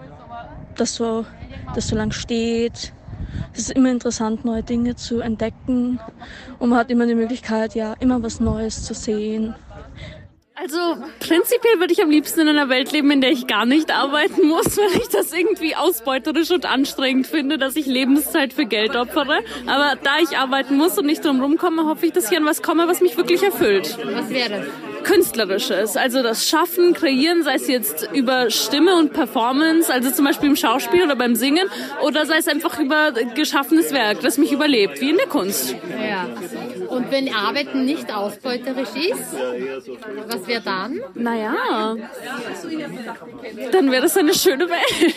dass 0.77 0.95
so, 0.95 1.25
das 1.73 1.87
so 1.87 1.95
lang 1.95 2.11
steht. 2.11 2.93
Es 3.53 3.59
ist 3.59 3.71
immer 3.71 3.91
interessant, 3.91 4.45
neue 4.45 4.63
Dinge 4.63 4.95
zu 4.95 5.19
entdecken 5.21 5.99
und 6.59 6.69
man 6.69 6.79
hat 6.79 6.91
immer 6.91 7.07
die 7.07 7.15
Möglichkeit, 7.15 7.75
ja, 7.75 7.93
immer 7.99 8.21
was 8.23 8.39
Neues 8.39 8.83
zu 8.83 8.93
sehen. 8.93 9.55
Also 10.67 11.01
prinzipiell 11.21 11.79
würde 11.79 11.93
ich 11.93 12.01
am 12.01 12.09
liebsten 12.09 12.41
in 12.41 12.49
einer 12.49 12.67
Welt 12.67 12.91
leben, 12.91 13.09
in 13.09 13.21
der 13.21 13.31
ich 13.31 13.47
gar 13.47 13.65
nicht 13.65 13.89
arbeiten 13.89 14.45
muss, 14.45 14.77
weil 14.77 15.01
ich 15.01 15.07
das 15.07 15.31
irgendwie 15.31 15.77
ausbeuterisch 15.77 16.51
und 16.51 16.65
anstrengend 16.65 17.25
finde, 17.25 17.57
dass 17.57 17.77
ich 17.77 17.85
Lebenszeit 17.85 18.51
für 18.51 18.65
Geld 18.65 18.97
opfere. 18.97 19.39
Aber 19.65 19.93
da 20.03 20.17
ich 20.21 20.37
arbeiten 20.37 20.75
muss 20.75 20.97
und 20.97 21.05
nicht 21.05 21.23
drum 21.23 21.39
rumkomme, 21.39 21.85
hoffe 21.85 22.07
ich, 22.07 22.11
dass 22.11 22.29
ich 22.29 22.37
an 22.37 22.43
was 22.43 22.61
komme, 22.61 22.85
was 22.89 22.99
mich 22.99 23.15
wirklich 23.15 23.43
erfüllt. 23.43 23.97
Was 24.13 24.29
wäre 24.29 24.49
das? 24.49 24.67
Künstlerisches, 25.03 25.95
also 25.95 26.21
das 26.21 26.49
Schaffen, 26.49 26.93
Kreieren, 26.93 27.43
sei 27.43 27.53
es 27.53 27.69
jetzt 27.69 28.09
über 28.13 28.49
Stimme 28.49 28.97
und 28.97 29.13
Performance, 29.13 29.93
also 29.93 30.11
zum 30.11 30.25
Beispiel 30.25 30.49
im 30.49 30.57
Schauspiel 30.57 31.03
oder 31.03 31.15
beim 31.15 31.35
Singen, 31.35 31.69
oder 32.01 32.25
sei 32.25 32.39
es 32.39 32.47
einfach 32.49 32.77
über 32.77 33.13
geschaffenes 33.35 33.93
Werk, 33.93 34.19
das 34.19 34.37
mich 34.37 34.51
überlebt, 34.51 34.99
wie 34.99 35.11
in 35.11 35.17
der 35.17 35.27
Kunst. 35.27 35.75
Ja. 35.97 36.27
Und 36.97 37.11
wenn 37.11 37.31
Arbeiten 37.31 37.85
nicht 37.85 38.11
ausbeuterisch 38.11 38.89
ist, 38.95 39.35
was 40.27 40.47
wäre 40.47 40.61
dann? 40.61 40.99
Naja, 41.13 41.95
dann 43.71 43.91
wäre 43.91 44.01
das 44.01 44.17
eine 44.17 44.33
schöne 44.33 44.67
Welt. 44.67 45.13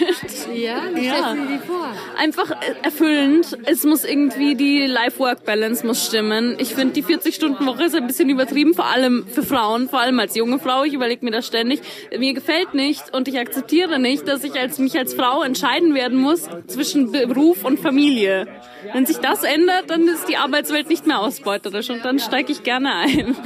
Ja, 0.54 0.82
wie 0.92 1.06
Ja. 1.06 1.34
die 1.34 1.58
vor? 1.66 1.88
Einfach 2.18 2.52
erfüllend. 2.82 3.56
Es 3.64 3.84
muss 3.84 4.04
irgendwie 4.04 4.56
die 4.56 4.86
Life-Work-Balance 4.86 5.86
muss 5.86 6.04
stimmen. 6.04 6.56
Ich 6.58 6.74
finde, 6.74 6.92
die 6.92 7.02
40-Stunden-Woche 7.02 7.84
ist 7.84 7.94
ein 7.94 8.06
bisschen 8.06 8.28
übertrieben, 8.28 8.74
vor 8.74 8.86
allem 8.86 9.26
für 9.26 9.42
Frauen, 9.42 9.88
vor 9.88 10.00
allem 10.00 10.20
als 10.20 10.36
junge 10.36 10.58
Frau. 10.58 10.84
Ich 10.84 10.92
überlege 10.92 11.24
mir 11.24 11.30
das 11.30 11.46
ständig. 11.46 11.80
Mir 12.14 12.34
gefällt 12.34 12.74
nicht 12.74 13.14
und 13.14 13.26
ich 13.26 13.38
akzeptiere 13.38 13.98
nicht, 13.98 14.28
dass 14.28 14.44
ich 14.44 14.52
als, 14.60 14.78
mich 14.78 14.98
als 14.98 15.14
Frau 15.14 15.42
entscheiden 15.42 15.94
werden 15.94 16.18
muss 16.18 16.46
zwischen 16.66 17.10
Beruf 17.10 17.64
und 17.64 17.80
Familie. 17.80 18.46
Wenn 18.92 19.06
sich 19.06 19.18
das 19.18 19.44
ändert, 19.44 19.88
dann 19.88 20.06
ist 20.08 20.28
die 20.28 20.36
Arbeitswelt 20.36 20.90
nicht 20.90 21.06
mehr 21.06 21.20
ausbeuterisch 21.20 21.69
und 21.90 22.04
dann 22.04 22.18
steige 22.18 22.52
ich 22.52 22.62
gerne 22.62 22.94
ein. 22.94 23.37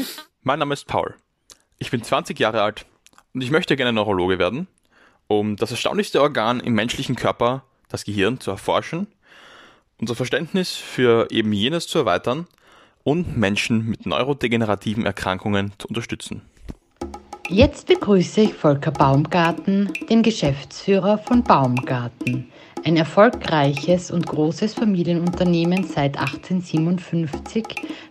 Mein 0.43 0.59
Name 0.59 0.75
ist 0.75 0.87
Paul. 0.87 1.15
Ich 1.79 1.91
bin 1.91 2.03
20 2.03 2.39
Jahre 2.39 2.63
alt 2.63 2.87
und 3.35 3.43
ich 3.43 3.51
möchte 3.51 3.77
gerne 3.77 3.93
Neurologe 3.93 4.39
werden, 4.39 4.67
um 5.27 5.57
das 5.57 5.71
erstaunlichste 5.71 6.23
Organ 6.23 6.61
im 6.61 6.75
menschlichen 6.75 7.17
Körper, 7.17 7.65
das 7.89 8.05
Gehirn, 8.05 8.41
zu 8.41 8.51
erforschen, 8.51 9.07
unser 9.99 10.15
Verständnis 10.15 10.73
für 10.75 11.31
eben 11.31 11.53
jenes 11.53 11.87
zu 11.87 11.99
erweitern 11.99 12.47
und 13.03 13.37
Menschen 13.37 13.87
mit 13.87 14.07
neurodegenerativen 14.07 15.05
Erkrankungen 15.05 15.73
zu 15.79 15.89
unterstützen. 15.89 16.43
Jetzt 17.51 17.89
begrüße 17.89 18.41
ich 18.41 18.55
Volker 18.55 18.91
Baumgarten, 18.91 19.93
den 20.09 20.23
Geschäftsführer 20.23 21.19
von 21.19 21.43
Baumgarten, 21.43 22.49
ein 22.87 22.97
erfolgreiches 22.97 24.11
und 24.11 24.27
großes 24.27 24.73
Familienunternehmen 24.73 25.85
seit 25.85 26.19
1857, 26.19 27.65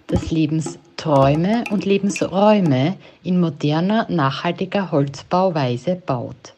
das 0.06 0.30
Lebensträume 0.30 1.64
und 1.72 1.84
Lebensräume 1.84 2.96
in 3.24 3.40
moderner, 3.40 4.06
nachhaltiger 4.08 4.92
Holzbauweise 4.92 5.96
baut. 5.96 6.54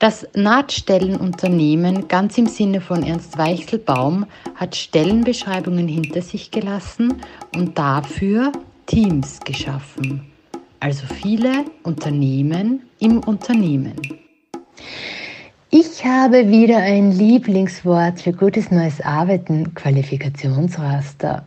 Das 0.00 0.26
Nahtstellenunternehmen, 0.34 2.08
ganz 2.08 2.36
im 2.36 2.48
Sinne 2.48 2.80
von 2.80 3.04
Ernst 3.04 3.38
Weichselbaum, 3.38 4.26
hat 4.56 4.74
Stellenbeschreibungen 4.74 5.86
hinter 5.86 6.20
sich 6.20 6.50
gelassen 6.50 7.22
und 7.54 7.78
dafür 7.78 8.50
Teams 8.86 9.38
geschaffen. 9.38 10.31
Also 10.82 11.06
viele 11.06 11.66
Unternehmen 11.84 12.80
im 12.98 13.20
Unternehmen. 13.20 13.94
Ich 15.70 16.04
habe 16.04 16.48
wieder 16.50 16.78
ein 16.78 17.12
Lieblingswort 17.12 18.20
für 18.20 18.32
gutes 18.32 18.72
neues 18.72 19.00
Arbeiten, 19.00 19.74
Qualifikationsraster. 19.74 21.44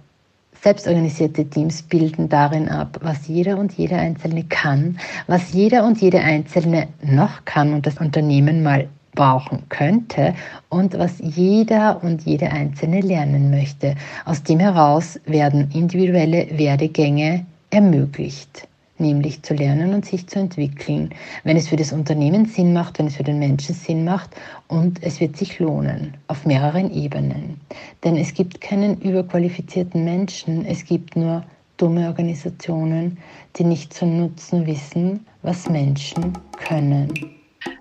Selbstorganisierte 0.62 1.44
Teams 1.50 1.84
bilden 1.84 2.30
darin 2.30 2.70
ab, 2.70 2.98
was 3.02 3.28
jeder 3.28 3.58
und 3.58 3.74
jede 3.74 3.98
Einzelne 3.98 4.46
kann, 4.46 4.98
was 5.28 5.52
jeder 5.52 5.86
und 5.86 6.00
jede 6.00 6.22
Einzelne 6.22 6.88
noch 7.04 7.44
kann 7.44 7.74
und 7.74 7.86
das 7.86 7.98
Unternehmen 7.98 8.64
mal 8.64 8.88
brauchen 9.16 9.64
könnte 9.68 10.34
und 10.70 10.98
was 10.98 11.16
jeder 11.20 12.02
und 12.02 12.22
jede 12.22 12.50
Einzelne 12.52 13.02
lernen 13.02 13.52
möchte. 13.52 13.96
Aus 14.24 14.44
dem 14.44 14.62
heraus 14.62 15.20
werden 15.26 15.72
individuelle 15.74 16.48
Werdegänge 16.58 17.46
ermöglicht. 17.70 18.70
Nämlich 18.98 19.44
zu 19.44 19.54
lernen 19.54 19.94
und 19.94 20.06
sich 20.06 20.28
zu 20.28 20.40
entwickeln, 20.40 21.14
wenn 21.44 21.58
es 21.58 21.68
für 21.68 21.76
das 21.76 21.92
Unternehmen 21.92 22.46
Sinn 22.46 22.74
macht, 22.74 23.00
wenn 23.00 23.08
es 23.08 23.18
für 23.18 23.24
den 23.24 23.40
Menschen 23.40 23.76
Sinn 23.76 24.06
macht 24.06 24.32
und 24.68 25.04
es 25.04 25.20
wird 25.20 25.38
sich 25.38 25.60
lohnen 25.60 26.16
auf 26.28 26.46
mehreren 26.46 26.92
Ebenen. 26.94 27.60
Denn 28.04 28.16
es 28.16 28.34
gibt 28.34 28.62
keinen 28.62 29.02
überqualifizierten 29.02 30.04
Menschen, 30.04 30.66
es 30.66 30.86
gibt 30.86 31.16
nur 31.16 31.44
dumme 31.78 32.08
Organisationen, 32.08 33.18
die 33.58 33.66
nicht 33.66 33.94
zu 33.94 34.06
nutzen 34.06 34.66
wissen, 34.66 35.26
was 35.42 35.70
Menschen 35.70 36.34
können. 36.58 37.12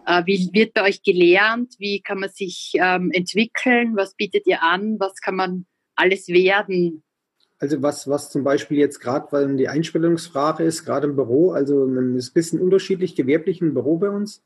Äh, 0.06 0.22
wie 0.26 0.50
wird 0.52 0.74
bei 0.74 0.82
euch 0.82 1.02
gelernt? 1.02 1.74
Wie 1.78 2.00
kann 2.00 2.18
man 2.18 2.30
sich 2.30 2.72
ähm, 2.74 3.10
entwickeln? 3.12 3.96
Was 3.96 4.14
bietet 4.14 4.46
ihr 4.46 4.62
an? 4.62 4.96
Was 4.98 5.20
kann 5.20 5.36
man 5.36 5.66
alles 5.94 6.28
werden? 6.28 7.03
Also 7.64 7.80
was, 7.80 8.06
was 8.06 8.28
zum 8.28 8.44
Beispiel 8.44 8.76
jetzt 8.76 9.00
gerade, 9.00 9.28
weil 9.30 9.56
die 9.56 9.68
Einstellungsfrage 9.68 10.64
ist, 10.64 10.84
gerade 10.84 11.06
im 11.06 11.16
Büro, 11.16 11.52
also 11.52 11.88
es 11.88 12.26
ist 12.26 12.30
ein 12.30 12.34
bisschen 12.34 12.60
unterschiedlich 12.60 13.16
gewerblich 13.16 13.62
im 13.62 13.72
Büro 13.72 13.96
bei 13.96 14.10
uns. 14.10 14.42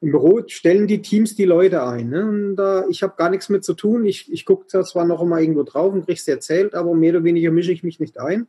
Im 0.00 0.10
Büro 0.10 0.42
stellen 0.48 0.88
die 0.88 1.00
Teams 1.00 1.36
die 1.36 1.44
Leute 1.44 1.84
ein. 1.84 2.08
Ne? 2.08 2.26
Und 2.26 2.56
da, 2.56 2.86
ich 2.88 3.04
habe 3.04 3.14
gar 3.16 3.30
nichts 3.30 3.50
mit 3.50 3.62
zu 3.62 3.74
tun. 3.74 4.04
Ich, 4.04 4.32
ich 4.32 4.44
gucke 4.44 4.66
zwar 4.66 5.04
noch 5.04 5.22
immer 5.22 5.40
irgendwo 5.40 5.62
drauf 5.62 5.92
und 5.92 6.06
kriege 6.06 6.18
es 6.18 6.26
erzählt, 6.26 6.74
aber 6.74 6.92
mehr 6.92 7.12
oder 7.12 7.22
weniger 7.22 7.52
mische 7.52 7.70
ich 7.70 7.84
mich 7.84 8.00
nicht 8.00 8.18
ein 8.18 8.48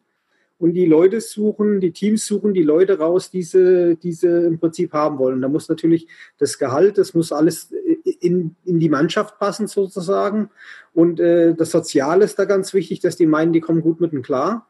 und 0.62 0.74
die 0.74 0.86
Leute 0.86 1.22
suchen, 1.22 1.80
die 1.80 1.92
Teams 1.92 2.26
suchen 2.26 2.54
die 2.54 2.62
Leute 2.62 3.00
raus, 3.00 3.32
die 3.32 3.42
sie, 3.42 3.98
die 3.98 4.14
sie 4.14 4.46
im 4.46 4.60
Prinzip 4.60 4.94
haben 4.94 5.18
wollen. 5.18 5.42
Da 5.42 5.48
muss 5.48 5.68
natürlich 5.70 6.08
das 6.38 6.60
Gehalt, 6.60 7.00
das 7.00 7.16
muss 7.16 7.32
alles 7.32 7.74
in, 8.22 8.56
in 8.64 8.80
die 8.80 8.90
Mannschaft 8.90 9.40
passen 9.40 9.68
sozusagen. 9.68 10.50
Und 10.94 11.20
äh, 11.20 11.54
das 11.54 11.72
Soziale 11.72 12.24
ist 12.24 12.40
da 12.40 12.46
ganz 12.46 12.74
wichtig, 12.74 13.00
dass 13.02 13.18
die 13.18 13.26
meinen, 13.26 13.52
die 13.52 13.62
kommen 13.62 13.82
gut 13.82 14.00
mit 14.00 14.14
dem 14.14 14.22
klar. 14.22 14.68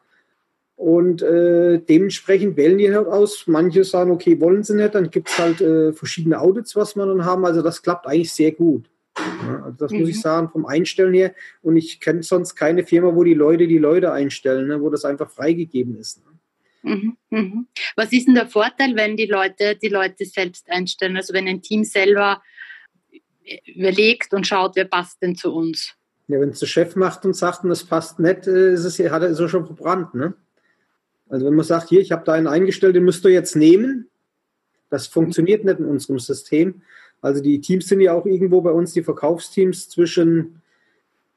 Und 0.75 1.21
äh, 1.21 1.77
dementsprechend 1.77 2.57
wählen 2.57 2.79
die 2.79 2.93
halt 2.93 3.07
aus. 3.07 3.43
Manche 3.45 3.83
sagen, 3.83 4.09
okay, 4.09 4.41
wollen 4.41 4.63
sie 4.63 4.75
nicht. 4.75 4.95
Dann 4.95 5.11
gibt 5.11 5.29
es 5.29 5.37
halt 5.37 5.61
äh, 5.61 5.93
verschiedene 5.93 6.39
Audits, 6.39 6.75
was 6.75 6.95
man 6.95 7.07
dann 7.07 7.25
haben. 7.25 7.45
Also 7.45 7.61
das 7.61 7.83
klappt 7.83 8.07
eigentlich 8.07 8.33
sehr 8.33 8.51
gut. 8.51 8.89
Ja, 9.17 9.63
also 9.65 9.77
das 9.77 9.91
mhm. 9.91 9.99
muss 9.99 10.09
ich 10.09 10.15
mhm. 10.15 10.21
sagen, 10.21 10.49
vom 10.49 10.65
Einstellen 10.65 11.13
her. 11.13 11.35
Und 11.61 11.77
ich 11.77 11.99
kenne 11.99 12.23
sonst 12.23 12.55
keine 12.55 12.83
Firma, 12.83 13.13
wo 13.13 13.23
die 13.23 13.35
Leute 13.35 13.67
die 13.67 13.77
Leute 13.77 14.11
einstellen, 14.11 14.69
ne, 14.69 14.81
wo 14.81 14.89
das 14.89 15.05
einfach 15.05 15.29
freigegeben 15.29 15.97
ist. 15.97 16.23
Ne. 16.25 16.31
Mhm, 16.83 17.17
mhm. 17.29 17.67
Was 17.95 18.11
ist 18.11 18.27
denn 18.27 18.35
der 18.35 18.47
Vorteil, 18.47 18.95
wenn 18.95 19.17
die 19.17 19.27
Leute 19.27 19.75
die 19.75 19.89
Leute 19.89 20.25
selbst 20.25 20.69
einstellen? 20.69 21.15
Also 21.15 21.33
wenn 21.33 21.47
ein 21.47 21.61
Team 21.61 21.83
selber 21.83 22.41
überlegt 23.65 24.33
und 24.33 24.47
schaut, 24.47 24.75
wer 24.75 24.85
passt 24.85 25.21
denn 25.21 25.35
zu 25.35 25.53
uns? 25.53 25.93
Ja, 26.27 26.39
wenn 26.39 26.49
es 26.49 26.59
der 26.59 26.67
Chef 26.67 26.95
macht 26.95 27.25
und 27.25 27.35
sagt, 27.35 27.63
und 27.63 27.69
das 27.69 27.83
passt 27.83 28.19
nicht, 28.19 28.47
äh, 28.47 28.73
ist 28.73 28.85
es, 28.85 28.99
hat 28.99 29.21
er 29.21 29.29
es 29.29 29.49
schon 29.49 29.65
verbrannt. 29.65 30.13
Ne? 30.13 30.33
Also 31.29 31.45
wenn 31.45 31.55
man 31.55 31.65
sagt, 31.65 31.89
hier, 31.89 32.01
ich 32.01 32.11
habe 32.11 32.23
da 32.25 32.33
einen 32.33 32.47
eingestellt, 32.47 32.95
den 32.95 33.03
müsst 33.03 33.25
ihr 33.25 33.31
jetzt 33.31 33.55
nehmen, 33.55 34.07
das 34.89 35.07
funktioniert 35.07 35.63
nicht 35.65 35.79
in 35.79 35.85
unserem 35.85 36.19
System. 36.19 36.81
Also 37.21 37.41
die 37.41 37.61
Teams 37.61 37.87
sind 37.87 38.01
ja 38.01 38.13
auch 38.13 38.25
irgendwo 38.25 38.61
bei 38.61 38.71
uns, 38.71 38.93
die 38.93 39.03
Verkaufsteams 39.03 39.89
zwischen 39.89 40.61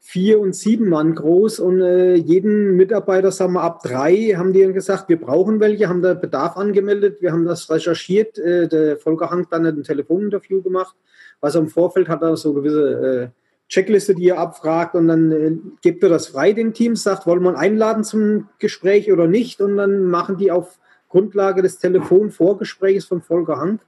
vier 0.00 0.38
und 0.38 0.54
sieben 0.54 0.90
Mann 0.90 1.14
groß 1.14 1.60
und 1.60 1.80
äh, 1.80 2.14
jeden 2.14 2.76
Mitarbeiter, 2.76 3.32
sagen 3.32 3.54
wir 3.54 3.62
ab 3.62 3.82
drei, 3.82 4.34
haben 4.36 4.52
die 4.52 4.60
dann 4.60 4.74
gesagt, 4.74 5.08
wir 5.08 5.18
brauchen 5.18 5.60
welche, 5.60 5.88
haben 5.88 6.02
da 6.02 6.12
Bedarf 6.12 6.58
angemeldet, 6.58 7.22
wir 7.22 7.32
haben 7.32 7.46
das 7.46 7.70
recherchiert, 7.70 8.38
äh, 8.38 8.68
der 8.68 8.98
Volker 8.98 9.30
Hank 9.30 9.48
dann 9.48 9.64
ein 9.64 9.82
Telefoninterview 9.82 10.60
gemacht, 10.60 10.94
was 11.40 11.54
im 11.54 11.68
Vorfeld 11.68 12.08
hat 12.08 12.22
er 12.22 12.36
so 12.36 12.52
gewisse 12.52 12.90
äh, 12.90 13.28
Checkliste, 13.68 14.14
die 14.14 14.28
er 14.28 14.38
abfragt 14.38 14.94
und 14.94 15.08
dann 15.08 15.32
äh, 15.32 15.52
gibt 15.82 16.02
er 16.02 16.08
das 16.08 16.28
frei 16.28 16.52
den 16.52 16.74
Teams, 16.74 17.02
sagt, 17.02 17.26
wollen 17.26 17.42
wir 17.42 17.58
einladen 17.58 18.04
zum 18.04 18.48
Gespräch 18.58 19.12
oder 19.12 19.26
nicht 19.26 19.60
und 19.60 19.76
dann 19.76 20.04
machen 20.04 20.36
die 20.36 20.50
auf 20.50 20.78
Grundlage 21.08 21.62
des 21.62 21.78
Telefonvorgesprächs 21.78 23.04
von 23.04 23.22
Volker 23.22 23.58
Hank 23.58 23.80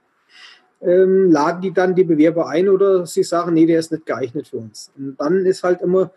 ähm, 0.81 1.31
laden 1.31 1.61
die 1.61 1.73
dann 1.73 1.95
die 1.95 2.03
Bewerber 2.03 2.47
ein 2.47 2.69
oder 2.69 3.05
sie 3.05 3.23
sagen, 3.23 3.53
nee, 3.53 3.65
der 3.65 3.79
ist 3.79 3.91
nicht 3.91 4.05
geeignet 4.05 4.47
für 4.47 4.57
uns. 4.57 4.91
Und 4.97 5.19
dann 5.19 5.45
ist 5.45 5.63
halt 5.63 5.81
immer, 5.81 6.11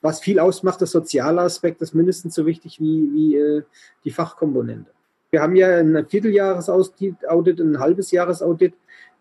was 0.00 0.20
viel 0.20 0.38
ausmacht, 0.38 0.80
der 0.80 0.86
soziale 0.86 1.40
Aspekt 1.40 1.82
ist 1.82 1.94
mindestens 1.94 2.34
so 2.34 2.46
wichtig 2.46 2.80
wie, 2.80 3.10
wie 3.12 3.36
äh, 3.36 3.62
die 4.04 4.10
Fachkomponente. 4.10 4.90
Wir 5.30 5.42
haben 5.42 5.56
ja 5.56 5.78
ein 5.78 6.06
Vierteljahresaudit, 6.06 7.60
ein 7.60 7.80
halbes 7.80 8.12
Jahresaudit, 8.12 8.74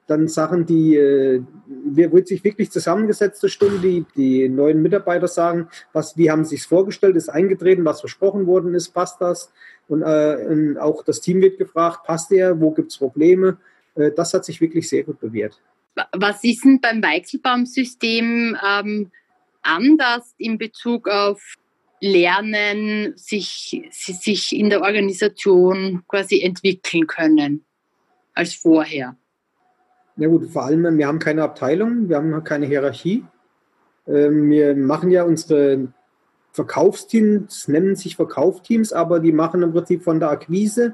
dann 0.07 0.27
Sachen, 0.27 0.65
die, 0.65 0.95
äh, 0.95 1.41
wird 1.65 2.27
sich 2.27 2.43
wirklich 2.43 2.71
zusammengesetzt, 2.71 3.49
Stunde, 3.49 3.79
die, 3.79 4.05
die 4.15 4.49
neuen 4.49 4.81
Mitarbeiter 4.81 5.27
sagen, 5.27 5.69
was, 5.93 6.17
wie 6.17 6.29
haben 6.29 6.43
sie 6.43 6.57
sich 6.57 6.67
vorgestellt, 6.67 7.15
ist 7.15 7.29
eingetreten, 7.29 7.85
was 7.85 8.01
versprochen 8.01 8.45
worden 8.45 8.73
ist, 8.73 8.89
passt 8.89 9.21
das? 9.21 9.51
Und 9.87 10.01
äh, 10.01 10.77
auch 10.79 11.03
das 11.03 11.21
Team 11.21 11.41
wird 11.41 11.57
gefragt, 11.57 12.05
passt 12.05 12.31
der, 12.31 12.59
wo 12.59 12.71
gibt 12.71 12.91
es 12.91 12.97
Probleme? 12.97 13.57
Äh, 13.95 14.11
das 14.11 14.33
hat 14.33 14.45
sich 14.45 14.59
wirklich 14.59 14.89
sehr 14.89 15.03
gut 15.03 15.19
bewährt. 15.19 15.59
Was 16.11 16.43
ist 16.43 16.63
denn 16.63 16.81
beim 16.81 17.01
Weichselbaum-System 17.03 18.57
ähm, 18.65 19.11
anders 19.61 20.33
in 20.37 20.57
Bezug 20.57 21.07
auf 21.07 21.55
Lernen, 22.01 23.13
sich, 23.15 23.81
sich 23.91 24.53
in 24.53 24.69
der 24.69 24.81
Organisation 24.81 26.03
quasi 26.07 26.41
entwickeln 26.41 27.07
können 27.07 27.63
als 28.33 28.55
vorher? 28.55 29.15
Na 30.15 30.27
gut, 30.27 30.49
vor 30.49 30.65
allem, 30.65 30.97
wir 30.97 31.07
haben 31.07 31.19
keine 31.19 31.43
Abteilung, 31.43 32.07
wir 32.07 32.17
haben 32.17 32.43
keine 32.43 32.67
Hierarchie. 32.67 33.25
Ähm, 34.07 34.49
wir 34.49 34.75
machen 34.75 35.09
ja 35.09 35.23
unsere 35.23 35.87
Verkaufsteams, 36.51 37.67
nennen 37.67 37.95
sich 37.95 38.15
Verkaufsteams, 38.15 38.93
aber 38.93 39.19
die 39.19 39.31
machen 39.31 39.63
im 39.63 39.73
Prinzip 39.73 40.03
von 40.03 40.19
der 40.19 40.29
Akquise 40.29 40.93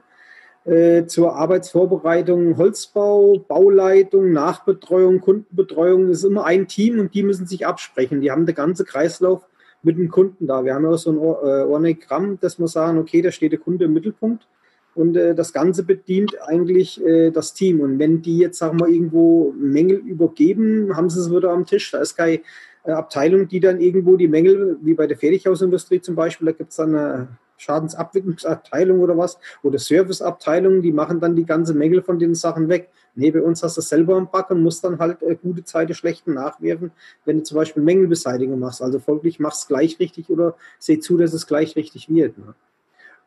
äh, 0.64 1.06
zur 1.06 1.36
Arbeitsvorbereitung, 1.36 2.56
Holzbau, 2.56 3.40
Bauleitung, 3.40 4.32
Nachbetreuung, 4.32 5.20
Kundenbetreuung. 5.20 6.08
Das 6.08 6.20
ist 6.20 6.24
immer 6.24 6.46
ein 6.46 6.68
Team 6.68 7.00
und 7.00 7.14
die 7.14 7.24
müssen 7.24 7.46
sich 7.46 7.68
absprechen. 7.68 8.22
Die 8.22 8.32
haben 8.32 8.46
den 8.46 8.56
ganzen 8.56 8.86
Kreislauf 8.86 9.46
mit 9.84 9.98
dem 9.98 10.10
Kunden 10.10 10.48
da. 10.48 10.64
Wir 10.64 10.76
haben 10.76 10.86
ja 10.86 10.96
so 10.98 11.12
ein 11.12 11.18
äh, 11.18 11.64
Organigramm, 11.64 12.40
dass 12.40 12.58
wir 12.58 12.68
sagen, 12.70 12.98
okay, 12.98 13.22
da 13.22 13.32
steht 13.32 13.52
der 13.52 13.60
Kunde 13.60 13.86
im 13.86 13.94
Mittelpunkt 13.94 14.48
und 14.96 15.16
äh, 15.16 15.36
das 15.36 15.54
Ganze 15.54 15.84
bedient 15.84 16.36
eigentlich 16.42 17.04
äh, 17.06 17.32
das 17.32 17.54
Team. 17.54 17.80
Und 17.82 18.00
wenn 18.00 18.22
die 18.22 18.40
jetzt, 18.40 18.58
sagen 18.58 18.80
wir, 18.80 18.88
irgendwo 18.88 19.54
Mängel 19.58 19.98
übergeben, 19.98 20.96
haben 20.96 21.10
sie 21.10 21.20
es 21.20 21.32
wieder 21.32 21.52
am 21.52 21.66
Tisch. 21.66 21.92
Da 21.92 22.00
ist 22.00 22.16
keine 22.16 22.42
äh, 22.84 22.92
Abteilung, 22.92 23.48
die 23.48 23.60
dann 23.60 23.80
irgendwo 23.80 24.18
die 24.18 24.28
Mängel, 24.28 24.78
wie 24.82 24.94
bei 24.94 25.08
der 25.08 25.18
Fertighausindustrie 25.18 26.02
zum 26.02 26.16
Beispiel, 26.16 26.48
da 26.48 26.52
gibt 26.54 26.72
es 26.72 26.78
dann 26.78 26.96
eine 26.96 27.28
Schadensabwicklungsabteilung 27.58 29.00
oder 29.00 29.18
was 29.18 29.38
oder 29.64 29.78
Serviceabteilung, 29.78 30.82
die 30.82 30.92
machen 30.92 31.20
dann 31.20 31.36
die 31.36 31.46
ganze 31.46 31.74
Mängel 31.74 32.02
von 32.02 32.18
den 32.18 32.34
Sachen 32.36 32.70
weg. 32.70 32.90
Nee, 33.16 33.32
bei 33.32 33.42
uns 33.42 33.62
hast 33.64 33.78
du 33.78 33.82
selber 33.82 34.18
im 34.18 34.30
Back 34.32 34.50
und 34.50 34.64
musst 34.64 34.84
dann 34.84 35.00
halt 35.00 35.22
äh, 35.22 35.36
gute 35.36 35.64
Zeiten 35.64 35.94
schlechten 35.94 36.34
nachwerfen, 36.36 36.92
wenn 37.26 37.40
du 37.40 37.44
zum 37.44 37.58
Beispiel 37.58 37.84
Mängelbeseitigung 37.84 38.60
machst. 38.60 38.82
Also 38.82 39.00
folglich 39.00 39.40
machst 39.40 39.64
es 39.64 39.68
gleich 39.68 40.00
richtig 40.00 40.30
oder 40.30 40.56
seh 40.78 41.00
zu, 41.00 41.18
dass 41.18 41.34
es 41.34 41.48
gleich 41.48 41.76
richtig 41.76 42.10
wird. 42.10 42.38
Ne? 42.38 42.54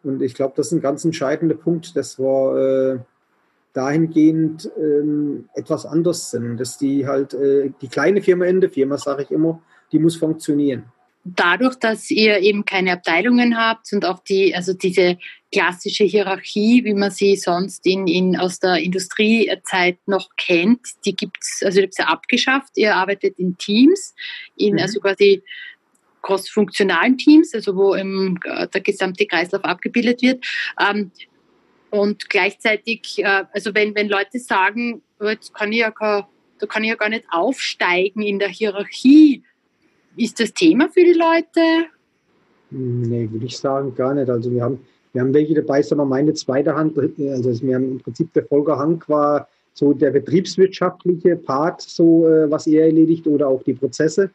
Und 0.04 0.22
ich 0.22 0.34
glaube, 0.34 0.54
das 0.56 0.66
ist 0.66 0.72
ein 0.72 0.80
ganz 0.80 1.04
entscheidender 1.04 1.54
Punkt, 1.54 1.96
dass 1.96 2.18
wir 2.18 2.96
äh, 2.96 3.04
dahingehend 3.72 4.70
ähm, 4.78 5.48
etwas 5.54 5.86
anders 5.86 6.30
sind, 6.30 6.58
dass 6.58 6.78
die 6.78 7.06
halt 7.06 7.34
äh, 7.34 7.70
die 7.80 7.88
kleine 7.88 8.22
Firma 8.22 8.46
in 8.46 8.60
der 8.60 8.70
Firma, 8.70 8.98
sage 8.98 9.22
ich 9.22 9.30
immer, 9.30 9.60
die 9.92 9.98
muss 9.98 10.16
funktionieren 10.16 10.84
dadurch, 11.24 11.76
dass 11.76 12.10
ihr 12.10 12.40
eben 12.40 12.64
keine 12.64 12.92
Abteilungen 12.92 13.56
habt 13.56 13.92
und 13.92 14.04
auch 14.04 14.20
die, 14.20 14.54
also 14.54 14.72
diese 14.72 15.18
klassische 15.52 16.04
Hierarchie, 16.04 16.84
wie 16.84 16.94
man 16.94 17.10
sie 17.10 17.36
sonst 17.36 17.86
in, 17.86 18.06
in, 18.06 18.36
aus 18.36 18.58
der 18.58 18.76
Industriezeit 18.76 19.98
noch 20.06 20.30
kennt, 20.36 20.80
die 21.04 21.14
gibt's, 21.14 21.62
also 21.62 21.78
ihr 21.78 21.84
habt 21.84 21.94
sie 21.94 22.02
abgeschafft. 22.02 22.72
Ihr 22.76 22.96
arbeitet 22.96 23.38
in 23.38 23.56
Teams, 23.56 24.14
in, 24.56 24.74
mhm. 24.74 24.80
also 24.80 25.00
quasi 25.00 25.42
cross-funktionalen 26.22 27.18
Teams, 27.18 27.54
also 27.54 27.76
wo 27.76 27.94
im, 27.94 28.38
äh, 28.44 28.68
der 28.68 28.80
gesamte 28.80 29.26
Kreislauf 29.26 29.64
abgebildet 29.64 30.22
wird. 30.22 30.44
Ähm, 30.80 31.10
und 31.90 32.30
gleichzeitig, 32.30 33.18
äh, 33.18 33.44
also 33.52 33.74
wenn, 33.74 33.94
wenn 33.94 34.08
Leute 34.08 34.38
sagen, 34.38 35.02
oh, 35.20 35.26
jetzt 35.26 35.52
kann 35.52 35.72
ich 35.72 35.80
ja, 35.80 35.90
gar, 35.90 36.28
da 36.58 36.66
kann 36.66 36.84
ich 36.84 36.90
ja 36.90 36.96
gar 36.96 37.10
nicht 37.10 37.26
aufsteigen 37.30 38.22
in 38.22 38.38
der 38.38 38.48
Hierarchie, 38.48 39.42
ist 40.16 40.40
das 40.40 40.52
Thema 40.52 40.88
für 40.88 41.04
die 41.04 41.12
Leute? 41.12 41.86
Nee, 42.70 43.28
würde 43.30 43.46
ich 43.46 43.58
sagen, 43.58 43.94
gar 43.94 44.14
nicht. 44.14 44.30
Also 44.30 44.50
wir 44.50 44.62
haben, 44.62 44.80
wir 45.12 45.20
haben 45.20 45.34
welche 45.34 45.54
dabei, 45.54 45.82
sondern 45.82 46.08
meine 46.08 46.32
zweite 46.34 46.74
Hand, 46.74 46.98
also 46.98 47.62
wir 47.62 47.74
haben 47.74 47.92
im 47.92 48.00
Prinzip 48.00 48.32
der 48.32 48.44
Volker 48.46 48.78
Hank 48.78 49.08
war 49.08 49.48
so 49.74 49.92
der 49.92 50.10
betriebswirtschaftliche 50.10 51.36
Part, 51.36 51.80
so 51.82 52.28
äh, 52.28 52.50
was 52.50 52.66
er 52.66 52.86
erledigt 52.86 53.26
oder 53.26 53.48
auch 53.48 53.62
die 53.62 53.74
Prozesse. 53.74 54.30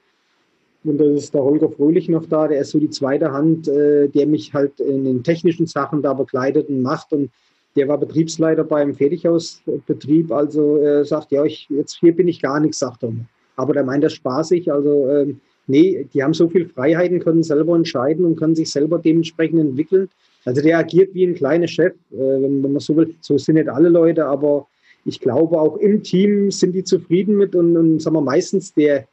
Und 0.88 1.00
da 1.00 1.06
ist 1.06 1.34
der 1.34 1.44
Holger 1.44 1.70
Fröhlich 1.70 2.08
noch 2.08 2.26
da, 2.26 2.48
der 2.48 2.62
ist 2.62 2.72
so 2.72 2.80
die 2.80 2.90
zweite 2.90 3.32
Hand, 3.32 3.68
äh, 3.68 4.08
der 4.08 4.26
mich 4.26 4.54
halt 4.54 4.80
in 4.80 5.04
den 5.04 5.24
technischen 5.24 5.68
Sachen 5.68 6.02
da 6.02 6.14
begleitet 6.14 6.70
und 6.70 6.82
macht. 6.82 7.12
Und 7.12 7.30
der 7.76 7.88
war 7.88 7.98
Betriebsleiter 7.98 8.64
beim 8.64 8.96
Fertighausbetrieb, 8.96 10.32
also 10.32 10.78
äh, 10.78 11.04
sagt, 11.04 11.32
ja, 11.32 11.44
ich, 11.44 11.68
jetzt 11.70 11.98
hier 12.00 12.16
bin 12.16 12.28
ich 12.28 12.42
gar 12.42 12.60
nichts, 12.60 12.80
sagt 12.80 13.04
er. 13.04 13.12
Aber 13.58 13.74
der 13.74 13.84
meint 13.84 14.04
das 14.04 14.14
spaßig, 14.14 14.72
also 14.72 15.08
ähm, 15.10 15.42
nee, 15.68 16.08
die 16.14 16.24
haben 16.24 16.34
so 16.34 16.48
viel 16.48 16.68
Freiheiten, 16.68 17.20
können 17.20 17.44
selber 17.44 17.76
entscheiden 17.76 18.26
und 18.26 18.38
können 18.38 18.56
sich 18.56 18.72
selber 18.72 18.98
dementsprechend 18.98 19.60
entwickeln. 19.60 20.10
Also 20.46 20.62
der 20.62 20.78
agiert 20.78 21.14
wie 21.14 21.26
ein 21.26 21.36
kleiner 21.36 21.68
Chef, 21.68 21.94
äh, 22.12 22.18
wenn, 22.18 22.64
wenn 22.64 22.72
man 22.72 22.80
so 22.80 22.96
will. 22.96 23.14
So 23.20 23.38
sind 23.38 23.56
nicht 23.56 23.68
alle 23.68 23.90
Leute, 23.90 24.26
aber 24.26 24.68
ich 25.06 25.20
glaube 25.20 25.60
auch 25.60 25.78
im 25.78 26.02
Team 26.02 26.50
sind 26.50 26.74
die 26.74 26.84
zufrieden 26.84 27.36
mit 27.36 27.56
und, 27.56 27.76
und 27.76 28.02
sagen 28.02 28.16
wir 28.16 28.22
meistens 28.22 28.74
der 28.74 29.06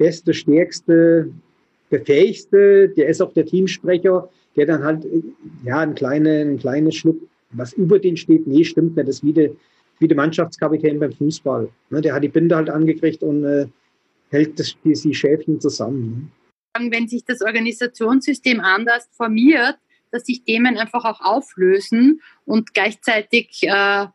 beste, 0.00 0.32
stärkste, 0.32 1.30
befähigste, 1.90 2.88
der 2.88 3.08
ist 3.08 3.20
auch 3.20 3.34
der 3.34 3.44
Teamsprecher, 3.44 4.30
der 4.56 4.66
dann 4.66 4.82
halt 4.82 5.06
ja 5.62 5.80
ein 5.80 5.94
kleiner 5.94 6.40
ein 6.40 6.58
kleine 6.58 6.90
Schluck, 6.90 7.20
was 7.50 7.74
über 7.74 7.98
den 7.98 8.16
steht, 8.16 8.46
nee, 8.46 8.64
stimmt 8.64 8.96
nicht, 8.96 9.08
das 9.08 9.16
ist 9.16 9.24
wie 9.24 9.34
der, 9.34 9.50
wie 9.98 10.08
der 10.08 10.16
Mannschaftskapitän 10.16 10.98
beim 10.98 11.12
Fußball. 11.12 11.68
Ne, 11.90 12.00
der 12.00 12.14
hat 12.14 12.24
die 12.24 12.28
Binde 12.28 12.56
halt 12.56 12.70
angekriegt 12.70 13.22
und 13.22 13.44
äh, 13.44 13.66
hält 14.30 14.58
das, 14.58 14.74
die, 14.84 14.94
die 14.94 15.14
Schäfchen 15.14 15.60
zusammen. 15.60 16.30
Ne? 16.78 16.90
Wenn 16.90 17.06
sich 17.06 17.24
das 17.24 17.42
Organisationssystem 17.42 18.60
anders 18.60 19.06
formiert, 19.12 19.76
dass 20.12 20.24
sich 20.24 20.42
Themen 20.44 20.78
einfach 20.78 21.04
auch 21.04 21.20
auflösen 21.20 22.22
und 22.46 22.72
gleichzeitig 22.72 23.62
äh, 23.64 24.06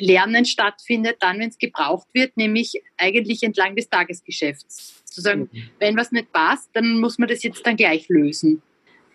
Lernen 0.00 0.44
stattfindet, 0.44 1.16
dann, 1.20 1.38
wenn 1.38 1.48
es 1.48 1.58
gebraucht 1.58 2.08
wird, 2.12 2.36
nämlich 2.36 2.82
eigentlich 2.96 3.42
entlang 3.42 3.76
des 3.76 3.88
Tagesgeschäfts. 3.88 5.04
Zu 5.04 5.20
sagen, 5.20 5.48
mhm. 5.52 5.70
wenn 5.78 5.96
was 5.96 6.12
nicht 6.12 6.32
passt, 6.32 6.70
dann 6.74 7.00
muss 7.00 7.18
man 7.18 7.28
das 7.28 7.42
jetzt 7.42 7.66
dann 7.66 7.76
gleich 7.76 8.08
lösen. 8.08 8.62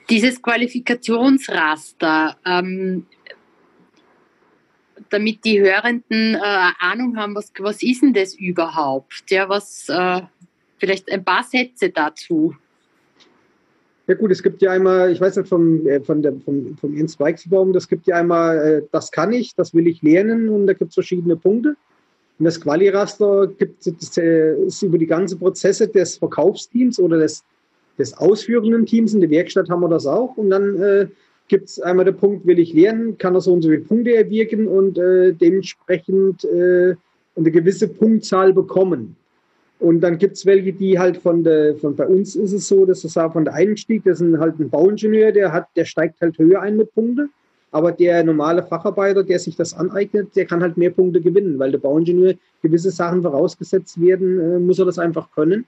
Dieses 0.10 0.42
Qualifikationsraster, 0.42 2.38
ähm, 2.46 3.06
damit 5.10 5.46
die 5.46 5.62
Hörenden 5.62 6.36
äh, 6.36 6.72
Ahnung 6.80 7.16
haben, 7.18 7.36
was, 7.36 7.52
was 7.60 7.82
ist 7.82 8.02
denn 8.02 8.14
das 8.14 8.36
überhaupt? 8.36 9.24
Ja, 9.30 9.48
was, 9.48 9.88
äh, 9.90 10.22
vielleicht 10.78 11.10
ein 11.12 11.24
paar 11.24 11.44
Sätze 11.44 11.90
dazu. 11.90 12.56
Ja 14.08 14.16
gut, 14.16 14.32
es 14.32 14.44
gibt 14.44 14.62
ja 14.62 14.72
einmal, 14.72 15.12
ich 15.12 15.22
weiß 15.22 15.38
nicht 15.38 15.48
vom, 15.48 15.88
äh, 15.88 16.02
von 16.02 16.22
der, 16.22 16.34
vom, 16.44 16.76
vom 16.78 16.94
Jens 16.94 17.18
Weichselbaum, 17.20 17.72
das 17.72 17.88
gibt 17.88 18.06
ja 18.06 18.18
einmal, 18.18 18.58
äh, 18.58 18.82
das 18.92 19.12
kann 19.12 19.32
ich, 19.32 19.56
das 19.56 19.74
will 19.74 19.88
ich 19.88 20.02
lernen 20.02 20.50
und 20.50 20.68
da 20.68 20.74
gibt 20.74 20.90
es 20.90 20.96
verschiedene 20.96 21.38
Punkte. 21.38 21.76
Und 22.40 22.46
das 22.46 22.60
Quali-Raster 22.60 23.48
gibt 23.48 23.88
es 23.88 24.18
äh, 24.18 24.56
über 24.82 24.98
die 24.98 25.08
ganzen 25.08 25.40
Prozesse 25.40 25.88
des 25.88 26.18
Verkaufsteams 26.18 27.00
oder 27.00 27.18
des, 27.18 27.44
des 27.98 28.18
ausführenden 28.18 28.86
Teams. 28.86 29.14
In 29.14 29.22
der 29.22 29.30
Werkstatt 29.30 29.70
haben 29.70 29.82
wir 29.82 29.90
das 29.90 30.06
auch. 30.06 30.36
Und 30.36 30.50
dann 30.50 30.82
äh, 30.82 31.08
gibt 31.48 31.70
es 31.70 31.80
einmal 31.80 32.06
den 32.06 32.18
Punkt, 32.18 32.46
will 32.46 32.60
ich 32.60 32.74
lernen, 32.74 33.18
kann 33.18 33.36
er 33.36 33.42
so 33.42 33.54
und 33.54 33.62
so 33.62 33.70
viele 33.70 33.82
Punkte 33.82 34.16
erwirken 34.16 34.68
und 34.68 34.98
äh, 34.98 35.32
dementsprechend 35.32 36.44
äh, 36.46 36.96
eine 37.36 37.52
gewisse 37.52 37.88
Punktzahl 37.88 38.52
bekommen. 38.52 39.16
Und 39.84 40.00
dann 40.00 40.18
gibt 40.18 40.38
es 40.38 40.46
welche, 40.46 40.72
die 40.72 40.98
halt 40.98 41.18
von 41.18 41.44
der, 41.44 41.76
von 41.76 41.94
bei 41.94 42.08
uns 42.08 42.38
ist 42.38 42.54
es 42.54 42.70
so, 42.70 42.86
dass 42.86 43.04
es 43.04 43.18
auch 43.18 43.34
von 43.34 43.44
der 43.44 43.54
Einstieg, 43.54 44.06
das 44.06 44.22
ist 44.22 44.38
halt 44.40 44.58
ein 44.58 44.70
Bauingenieur, 44.70 45.34
der 45.34 45.52
hat, 45.52 45.68
der 45.76 45.84
steigt 45.84 46.22
halt 46.22 46.38
höher 46.38 46.62
ein 46.62 46.78
mit 46.78 46.96
Punkte. 46.96 47.28
Aber 47.70 47.92
der 47.92 48.24
normale 48.24 48.64
Facharbeiter, 48.64 49.26
der 49.26 49.40
sich 49.40 49.58
das 49.58 49.74
aneignet, 49.74 50.38
der 50.38 50.46
kann 50.46 50.62
halt 50.62 50.78
mehr 50.78 50.92
Punkte 50.92 51.20
gewinnen, 51.20 51.60
weil 51.60 51.72
der 51.72 51.80
Bauingenieur 51.80 52.36
gewisse 52.62 52.92
Sachen 52.92 53.24
vorausgesetzt 53.24 54.00
werden, 54.00 54.40
äh, 54.40 54.60
muss 54.60 54.80
er 54.80 54.86
das 54.86 55.00
einfach 55.00 55.30
können. 55.32 55.66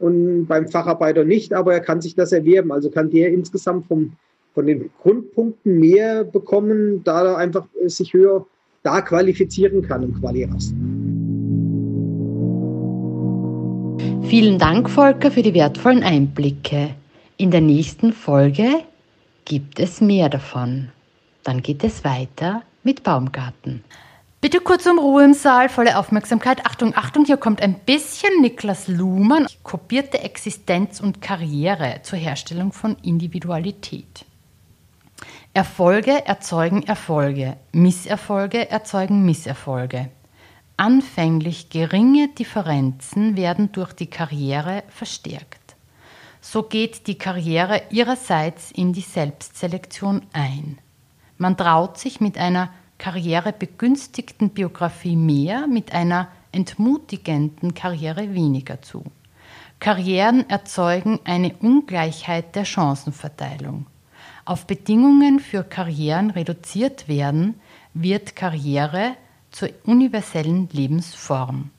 Und 0.00 0.46
beim 0.46 0.66
Facharbeiter 0.66 1.22
nicht, 1.22 1.54
aber 1.54 1.72
er 1.72 1.80
kann 1.80 2.00
sich 2.00 2.16
das 2.16 2.32
erwerben. 2.32 2.72
Also 2.72 2.90
kann 2.90 3.10
der 3.10 3.30
insgesamt 3.30 3.86
vom, 3.86 4.14
von 4.54 4.66
den 4.66 4.90
Grundpunkten 5.00 5.78
mehr 5.78 6.24
bekommen, 6.24 7.04
da 7.04 7.26
er 7.26 7.36
einfach 7.36 7.68
sich 7.86 8.12
höher 8.12 8.44
da 8.82 9.02
qualifizieren 9.02 9.82
kann 9.82 10.02
im 10.02 10.14
Quali-Raster. 10.18 10.74
Vielen 14.32 14.58
Dank, 14.58 14.88
Volker, 14.88 15.30
für 15.30 15.42
die 15.42 15.52
wertvollen 15.52 16.02
Einblicke. 16.02 16.94
In 17.36 17.50
der 17.50 17.60
nächsten 17.60 18.14
Folge 18.14 18.82
gibt 19.44 19.78
es 19.78 20.00
mehr 20.00 20.30
davon. 20.30 20.88
Dann 21.42 21.60
geht 21.60 21.84
es 21.84 22.02
weiter 22.02 22.62
mit 22.82 23.02
Baumgarten. 23.02 23.84
Bitte 24.40 24.60
kurz 24.60 24.86
um 24.86 24.98
Ruhe 24.98 25.22
im 25.22 25.34
Saal, 25.34 25.68
volle 25.68 25.98
Aufmerksamkeit. 25.98 26.64
Achtung, 26.64 26.94
Achtung, 26.96 27.26
hier 27.26 27.36
kommt 27.36 27.60
ein 27.60 27.74
bisschen 27.80 28.40
Niklas 28.40 28.88
Luhmann. 28.88 29.46
Kopierte 29.64 30.20
Existenz 30.20 30.98
und 30.98 31.20
Karriere 31.20 32.00
zur 32.02 32.18
Herstellung 32.18 32.72
von 32.72 32.96
Individualität. 33.02 34.24
Erfolge 35.52 36.26
erzeugen 36.26 36.84
Erfolge, 36.84 37.58
Misserfolge 37.72 38.70
erzeugen 38.70 39.26
Misserfolge. 39.26 40.08
Anfänglich 40.76 41.70
geringe 41.70 42.28
Differenzen 42.28 43.36
werden 43.36 43.72
durch 43.72 43.92
die 43.92 44.08
Karriere 44.08 44.82
verstärkt. 44.88 45.76
So 46.40 46.64
geht 46.64 47.06
die 47.06 47.18
Karriere 47.18 47.82
ihrerseits 47.90 48.72
in 48.72 48.92
die 48.92 49.02
Selbstselektion 49.02 50.22
ein. 50.32 50.78
Man 51.38 51.56
traut 51.56 51.98
sich 51.98 52.20
mit 52.20 52.36
einer 52.36 52.70
karrierebegünstigten 52.98 54.50
Biografie 54.50 55.16
mehr, 55.16 55.66
mit 55.66 55.92
einer 55.92 56.28
entmutigenden 56.52 57.74
Karriere 57.74 58.34
weniger 58.34 58.82
zu. 58.82 59.04
Karrieren 59.78 60.48
erzeugen 60.48 61.18
eine 61.24 61.54
Ungleichheit 61.60 62.54
der 62.54 62.64
Chancenverteilung. 62.64 63.86
Auf 64.44 64.66
Bedingungen 64.66 65.40
für 65.40 65.64
Karrieren 65.64 66.30
reduziert 66.30 67.08
werden, 67.08 67.60
wird 67.94 68.36
Karriere 68.36 69.16
zur 69.52 69.70
universellen 69.84 70.68
Lebensform. 70.72 71.70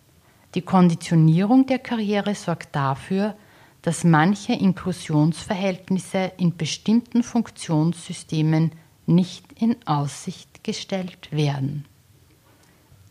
Die 0.55 0.61
Konditionierung 0.61 1.65
der 1.65 1.79
Karriere 1.79 2.35
sorgt 2.35 2.75
dafür, 2.75 3.35
dass 3.81 4.03
manche 4.03 4.53
Inklusionsverhältnisse 4.53 6.31
in 6.37 6.55
bestimmten 6.55 7.23
Funktionssystemen 7.23 8.71
nicht 9.05 9.45
in 9.59 9.75
Aussicht 9.85 10.63
gestellt 10.63 11.29
werden. 11.31 11.85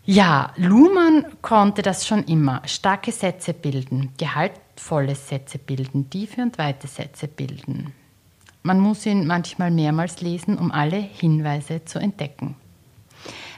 Ja, 0.04 0.52
Luhmann 0.56 1.26
konnte 1.42 1.82
das 1.82 2.06
schon 2.06 2.24
immer. 2.24 2.62
Starke 2.66 3.12
Sätze 3.12 3.54
bilden, 3.54 4.10
gehaltvolle 4.18 5.14
Sätze 5.14 5.58
bilden, 5.58 6.10
tiefe 6.10 6.42
und 6.42 6.58
weite 6.58 6.88
Sätze 6.88 7.28
bilden. 7.28 7.92
Man 8.64 8.80
muss 8.80 9.06
ihn 9.06 9.26
manchmal 9.26 9.70
mehrmals 9.70 10.20
lesen, 10.20 10.56
um 10.58 10.72
alle 10.72 10.96
Hinweise 10.96 11.84
zu 11.84 11.98
entdecken. 11.98 12.56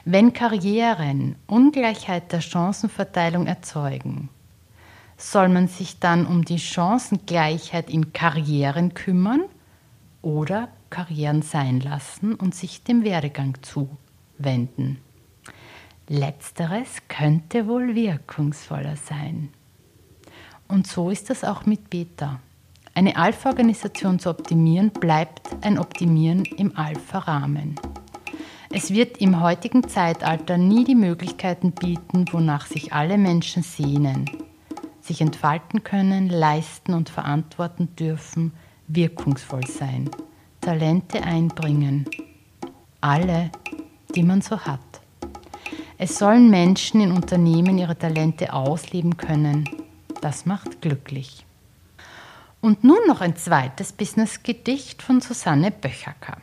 Wenn 0.07 0.33
Karrieren 0.33 1.35
Ungleichheit 1.47 2.31
der 2.31 2.39
Chancenverteilung 2.39 3.47
erzeugen, 3.47 4.29
soll 5.17 5.49
man 5.49 5.67
sich 5.67 5.97
dann 5.97 6.27
um 6.27 6.45
die 6.45 6.59
Chancengleichheit 6.59 7.89
in 7.89 8.13
Karrieren 8.13 8.93
kümmern 8.93 9.45
oder 10.21 10.69
Karrieren 10.91 11.41
sein 11.41 11.79
lassen 11.79 12.35
und 12.35 12.53
sich 12.53 12.83
dem 12.83 13.03
Werdegang 13.03 13.57
zuwenden. 13.63 14.99
Letzteres 16.07 17.01
könnte 17.07 17.65
wohl 17.65 17.95
wirkungsvoller 17.95 18.97
sein. 18.97 19.49
Und 20.67 20.85
so 20.85 21.09
ist 21.09 21.31
es 21.31 21.43
auch 21.43 21.65
mit 21.65 21.89
Beta. 21.89 22.39
Eine 22.93 23.15
Alpha-Organisation 23.15 24.19
zu 24.19 24.29
optimieren 24.29 24.91
bleibt 24.91 25.49
ein 25.61 25.79
Optimieren 25.79 26.45
im 26.45 26.77
Alpha-Rahmen. 26.77 27.79
Es 28.77 28.91
wird 28.91 29.21
im 29.21 29.39
heutigen 29.39 29.87
Zeitalter 29.87 30.57
nie 30.57 30.83
die 30.83 30.95
Möglichkeiten 30.95 31.71
bieten, 31.71 32.25
wonach 32.33 32.65
sich 32.65 32.91
alle 32.91 33.17
Menschen 33.17 33.63
sehnen, 33.63 34.29
sich 34.99 35.21
entfalten 35.21 35.85
können, 35.85 36.27
leisten 36.27 36.93
und 36.93 37.07
verantworten 37.07 37.95
dürfen, 37.95 38.51
wirkungsvoll 38.89 39.65
sein, 39.65 40.09
Talente 40.59 41.23
einbringen. 41.23 42.03
Alle, 42.99 43.49
die 44.13 44.23
man 44.23 44.41
so 44.41 44.59
hat. 44.59 44.81
Es 45.97 46.19
sollen 46.19 46.49
Menschen 46.49 46.99
in 46.99 47.13
Unternehmen 47.13 47.77
ihre 47.77 47.97
Talente 47.97 48.51
ausleben 48.51 49.15
können. 49.15 49.69
Das 50.19 50.45
macht 50.45 50.81
glücklich. 50.81 51.45
Und 52.59 52.83
nun 52.83 53.07
noch 53.07 53.21
ein 53.21 53.37
zweites 53.37 53.93
Business-Gedicht 53.93 55.01
von 55.01 55.21
Susanne 55.21 55.71
Böchacker. 55.71 56.39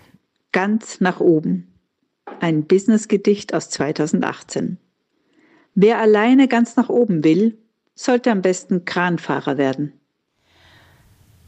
Ganz 0.51 0.99
nach 1.03 1.21
oben 1.21 1.69
ein 2.43 2.67
Business-Gedicht 2.67 3.55
aus 3.55 3.71
2018. 3.71 4.79
Wer 5.75 5.99
alleine 5.99 6.49
ganz 6.49 6.77
nach 6.77 6.89
oben 6.89 7.25
will, 7.25 7.59
sollte 7.95 8.31
am 8.31 8.43
besten 8.43 8.85
Kranfahrer 8.85 9.57
werden. 9.59 9.93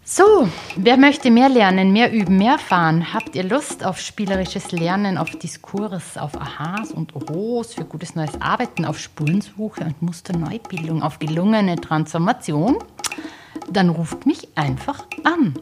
So, 0.07 0.49
wer 0.76 0.99
möchte 0.99 1.30
mehr 1.30 1.49
lernen, 1.49 1.92
mehr 1.92 2.12
üben, 2.12 2.36
mehr 2.36 2.59
fahren? 2.59 3.14
Habt 3.14 3.34
ihr 3.34 3.42
Lust 3.42 3.84
auf 3.84 3.99
spielerisches 3.99 4.70
Lernen, 4.70 5.16
auf 5.16 5.30
Diskurs, 5.30 6.18
auf 6.18 6.38
Aha's 6.38 6.92
und 6.92 7.16
Ohos, 7.16 7.72
für 7.72 7.86
gutes 7.86 8.14
neues 8.14 8.38
Arbeiten, 8.40 8.84
auf 8.84 8.99
Spurensuche 8.99 9.82
und 9.82 10.03
Musterneubildung, 10.03 11.03
auf 11.03 11.18
gelungene 11.18 11.76
Transformation? 11.76 12.78
Dann 13.70 13.88
ruft 13.88 14.26
mich 14.26 14.49
einfach 14.57 15.07
an. 15.24 15.55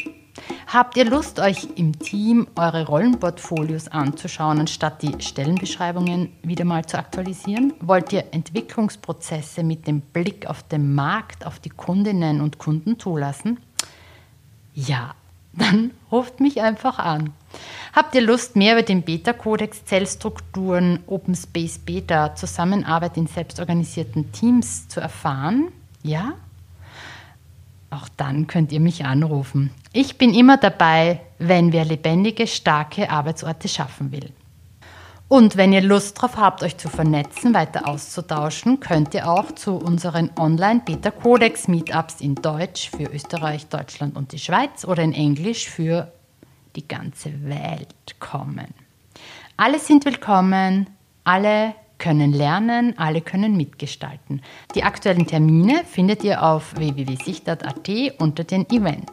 Habt 0.72 0.96
ihr 0.96 1.04
Lust, 1.04 1.38
euch 1.38 1.68
im 1.76 1.98
Team 1.98 2.46
eure 2.56 2.86
Rollenportfolios 2.86 3.88
anzuschauen, 3.88 4.58
anstatt 4.58 5.02
die 5.02 5.20
Stellenbeschreibungen 5.20 6.32
wieder 6.42 6.64
mal 6.64 6.86
zu 6.86 6.96
aktualisieren? 6.96 7.74
Wollt 7.80 8.10
ihr 8.14 8.32
Entwicklungsprozesse 8.32 9.64
mit 9.64 9.86
dem 9.86 10.00
Blick 10.00 10.46
auf 10.46 10.62
den 10.62 10.94
Markt, 10.94 11.44
auf 11.44 11.58
die 11.58 11.68
Kundinnen 11.68 12.40
und 12.40 12.56
Kunden 12.56 12.98
zulassen? 12.98 13.60
Ja, 14.72 15.14
dann 15.52 15.90
ruft 16.10 16.40
mich 16.40 16.62
einfach 16.62 16.98
an. 16.98 17.34
Habt 17.92 18.14
ihr 18.14 18.22
Lust, 18.22 18.56
mehr 18.56 18.72
über 18.72 18.82
den 18.82 19.02
Beta-Kodex, 19.02 19.84
Zellstrukturen, 19.84 21.00
Open 21.06 21.34
Space 21.34 21.80
Beta, 21.80 22.34
Zusammenarbeit 22.34 23.18
in 23.18 23.26
selbstorganisierten 23.26 24.32
Teams 24.32 24.88
zu 24.88 25.00
erfahren? 25.00 25.68
Ja? 26.02 26.32
Auch 27.92 28.08
dann 28.16 28.46
könnt 28.46 28.72
ihr 28.72 28.80
mich 28.80 29.04
anrufen. 29.04 29.70
Ich 29.92 30.16
bin 30.16 30.32
immer 30.32 30.56
dabei, 30.56 31.20
wenn 31.38 31.72
wer 31.72 31.84
lebendige, 31.84 32.46
starke 32.46 33.10
Arbeitsorte 33.10 33.68
schaffen 33.68 34.10
will. 34.12 34.32
Und 35.28 35.56
wenn 35.56 35.74
ihr 35.74 35.82
Lust 35.82 36.20
drauf 36.20 36.36
habt, 36.38 36.62
euch 36.62 36.78
zu 36.78 36.88
vernetzen, 36.88 37.52
weiter 37.52 37.86
auszutauschen, 37.86 38.80
könnt 38.80 39.12
ihr 39.14 39.30
auch 39.30 39.52
zu 39.52 39.76
unseren 39.76 40.30
Online-Beta-Codex-Meetups 40.38 42.22
in 42.22 42.34
Deutsch 42.34 42.90
für 42.90 43.04
Österreich, 43.04 43.66
Deutschland 43.66 44.16
und 44.16 44.32
die 44.32 44.38
Schweiz 44.38 44.86
oder 44.86 45.02
in 45.02 45.12
Englisch 45.12 45.68
für 45.68 46.10
die 46.76 46.88
ganze 46.88 47.30
Welt 47.44 48.18
kommen. 48.20 48.68
Alle 49.58 49.78
sind 49.78 50.06
willkommen, 50.06 50.88
alle 51.24 51.74
können 52.02 52.32
lernen, 52.32 52.98
alle 52.98 53.22
können 53.22 53.56
mitgestalten. 53.56 54.42
Die 54.74 54.84
aktuellen 54.84 55.26
Termine 55.26 55.84
findet 55.84 56.22
ihr 56.24 56.42
auf 56.42 56.76
www.sicht.at 56.76 57.88
unter 58.18 58.44
den 58.44 58.68
Events. 58.68 59.12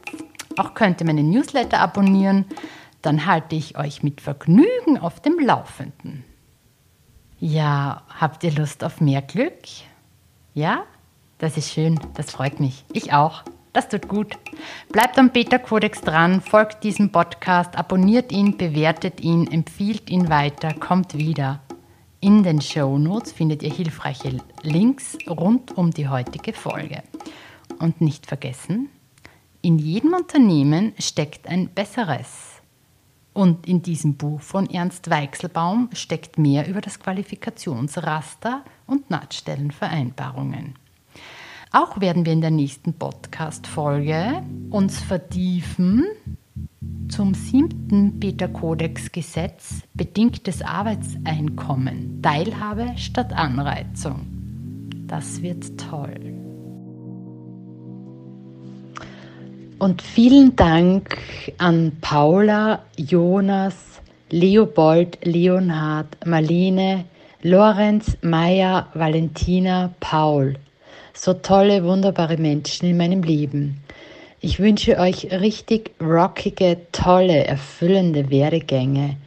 Auch 0.58 0.74
könnt 0.74 1.00
ihr 1.00 1.08
meinen 1.08 1.30
Newsletter 1.30 1.80
abonnieren 1.80 2.46
dann 3.02 3.26
halte 3.26 3.56
ich 3.56 3.78
euch 3.78 4.04
mit 4.04 4.22
Vergnügen 4.22 4.98
auf 5.00 5.22
dem 5.22 5.40
Laufenden. 5.40 6.24
Ja, 7.40 8.04
habt 8.20 8.44
ihr 8.44 8.52
Lust 8.52 8.84
auf 8.84 9.00
mehr 9.00 9.22
Glück? 9.22 9.60
Ja? 10.54 10.84
Das 11.38 11.56
ist 11.56 11.72
schön, 11.72 12.00
das 12.16 12.32
freut 12.32 12.60
mich. 12.60 12.84
Ich 12.92 13.14
auch. 13.14 13.44
Das 13.72 13.88
tut 13.88 14.10
gut. 14.10 14.36
Bleibt 14.92 15.18
am 15.20 15.30
Beta-Kodex 15.30 16.02
dran, 16.02 16.42
folgt 16.42 16.84
diesem 16.84 17.12
Podcast, 17.12 17.78
abonniert 17.78 18.32
ihn, 18.32 18.58
bewertet 18.58 19.22
ihn, 19.22 19.50
empfiehlt 19.50 20.10
ihn 20.10 20.28
weiter, 20.28 20.74
kommt 20.74 21.16
wieder. 21.16 21.62
In 22.22 22.44
den 22.44 22.60
Show 22.60 22.98
Notes 22.98 23.32
findet 23.32 23.64
ihr 23.64 23.74
hilfreiche 23.74 24.40
Links 24.62 25.18
rund 25.26 25.78
um 25.78 25.92
die 25.92 26.10
heutige 26.10 26.52
Folge. 26.52 27.02
Und 27.80 28.02
nicht 28.02 28.26
vergessen, 28.26 28.90
in 29.62 29.80
jedem 29.80 30.14
Unternehmen 30.14 30.94
steckt 31.00 31.48
ein 31.48 31.70
besseres. 31.70 32.62
Und 33.32 33.66
in 33.68 33.82
diesem 33.82 34.16
Buch 34.16 34.42
von 34.42 34.70
Ernst 34.70 35.10
Weichselbaum 35.10 35.92
steckt 35.94 36.38
mehr 36.38 36.68
über 36.68 36.82
das 36.82 37.00
Qualifikationsraster 37.00 38.66
und 38.86 39.10
Nahtstellenvereinbarungen. 39.10 40.76
Auch 41.72 42.02
werden 42.02 42.26
wir 42.26 42.34
in 42.34 42.42
der 42.42 42.52
nächsten 42.52 42.96
Podcast-Folge 42.96 44.44
uns 44.72 45.00
vertiefen 45.00 46.06
zum 47.10 47.34
siebten 47.34 48.20
Beta-Kodex-Gesetz 48.20 49.82
bedingtes 49.94 50.62
Arbeitseinkommen, 50.62 52.22
Teilhabe 52.22 52.94
statt 52.98 53.34
Anreizung. 53.34 54.28
Das 55.08 55.42
wird 55.42 55.78
toll. 55.78 56.34
Und 59.80 60.02
vielen 60.02 60.56
Dank 60.56 61.18
an 61.58 61.94
Paula, 62.02 62.84
Jonas, 62.96 63.76
Leopold, 64.30 65.18
Leonhard, 65.24 66.18
Marlene, 66.26 67.06
Lorenz, 67.42 68.18
Maya, 68.22 68.88
Valentina, 68.94 69.94
Paul. 70.00 70.56
So 71.14 71.34
tolle, 71.34 71.84
wunderbare 71.84 72.38
Menschen 72.38 72.90
in 72.90 72.98
meinem 72.98 73.24
Leben. 73.24 73.82
Ich 74.42 74.60
wünsche 74.60 74.98
euch 74.98 75.32
richtig 75.32 75.92
rockige, 76.02 76.78
tolle, 76.94 77.44
erfüllende 77.44 78.30
Werdegänge. 78.30 79.18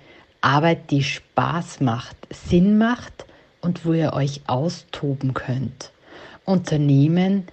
Arbeit, 0.41 0.91
die 0.91 1.03
Spaß 1.03 1.81
macht, 1.81 2.17
Sinn 2.31 2.79
macht 2.79 3.27
und 3.61 3.85
wo 3.85 3.93
ihr 3.93 4.15
euch 4.15 4.41
austoben 4.47 5.35
könnt. 5.35 5.93
Unternehmen, 6.47 7.45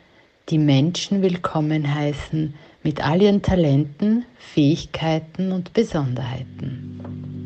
die 0.47 0.57
Menschen 0.57 1.21
willkommen 1.21 1.93
heißen, 1.93 2.53
mit 2.81 3.05
all 3.05 3.21
ihren 3.21 3.41
Talenten, 3.41 4.23
Fähigkeiten 4.37 5.51
und 5.51 5.73
Besonderheiten. 5.73 7.38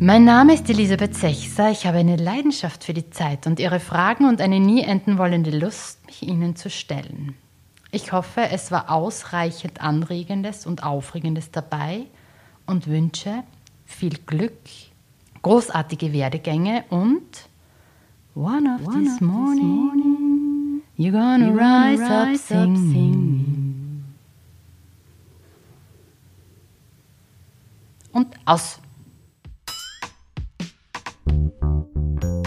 Mein 0.00 0.24
Name 0.24 0.54
ist 0.54 0.70
Elisabeth 0.70 1.16
Sechser. 1.16 1.72
Ich 1.72 1.84
habe 1.84 1.98
eine 1.98 2.14
Leidenschaft 2.14 2.84
für 2.84 2.94
die 2.94 3.10
Zeit 3.10 3.48
und 3.48 3.58
ihre 3.58 3.80
Fragen 3.80 4.28
und 4.28 4.40
eine 4.40 4.60
nie 4.60 4.84
enden 4.84 5.18
wollende 5.18 5.50
Lust, 5.50 6.06
mich 6.06 6.22
ihnen 6.22 6.54
zu 6.54 6.70
stellen. 6.70 7.34
Ich 7.90 8.12
hoffe, 8.12 8.42
es 8.52 8.70
war 8.70 8.92
ausreichend 8.92 9.80
Anregendes 9.80 10.66
und 10.66 10.84
Aufregendes 10.84 11.50
dabei 11.50 12.06
und 12.64 12.86
wünsche 12.86 13.42
viel 13.86 14.14
Glück, 14.24 14.52
großartige 15.42 16.12
Werdegänge 16.12 16.84
und 16.90 17.48
one 18.36 18.76
of, 18.76 18.86
one 18.86 19.02
this, 19.02 19.20
morning, 19.20 19.20
this 19.20 19.20
morning 19.20 20.82
You're 20.96 21.10
gonna, 21.10 21.48
You're 21.48 21.56
rise, 21.56 22.00
gonna 22.00 22.24
rise 22.24 22.54
up, 22.54 22.76
singing. 22.76 24.04
Und 28.12 28.28
aus. 28.44 28.78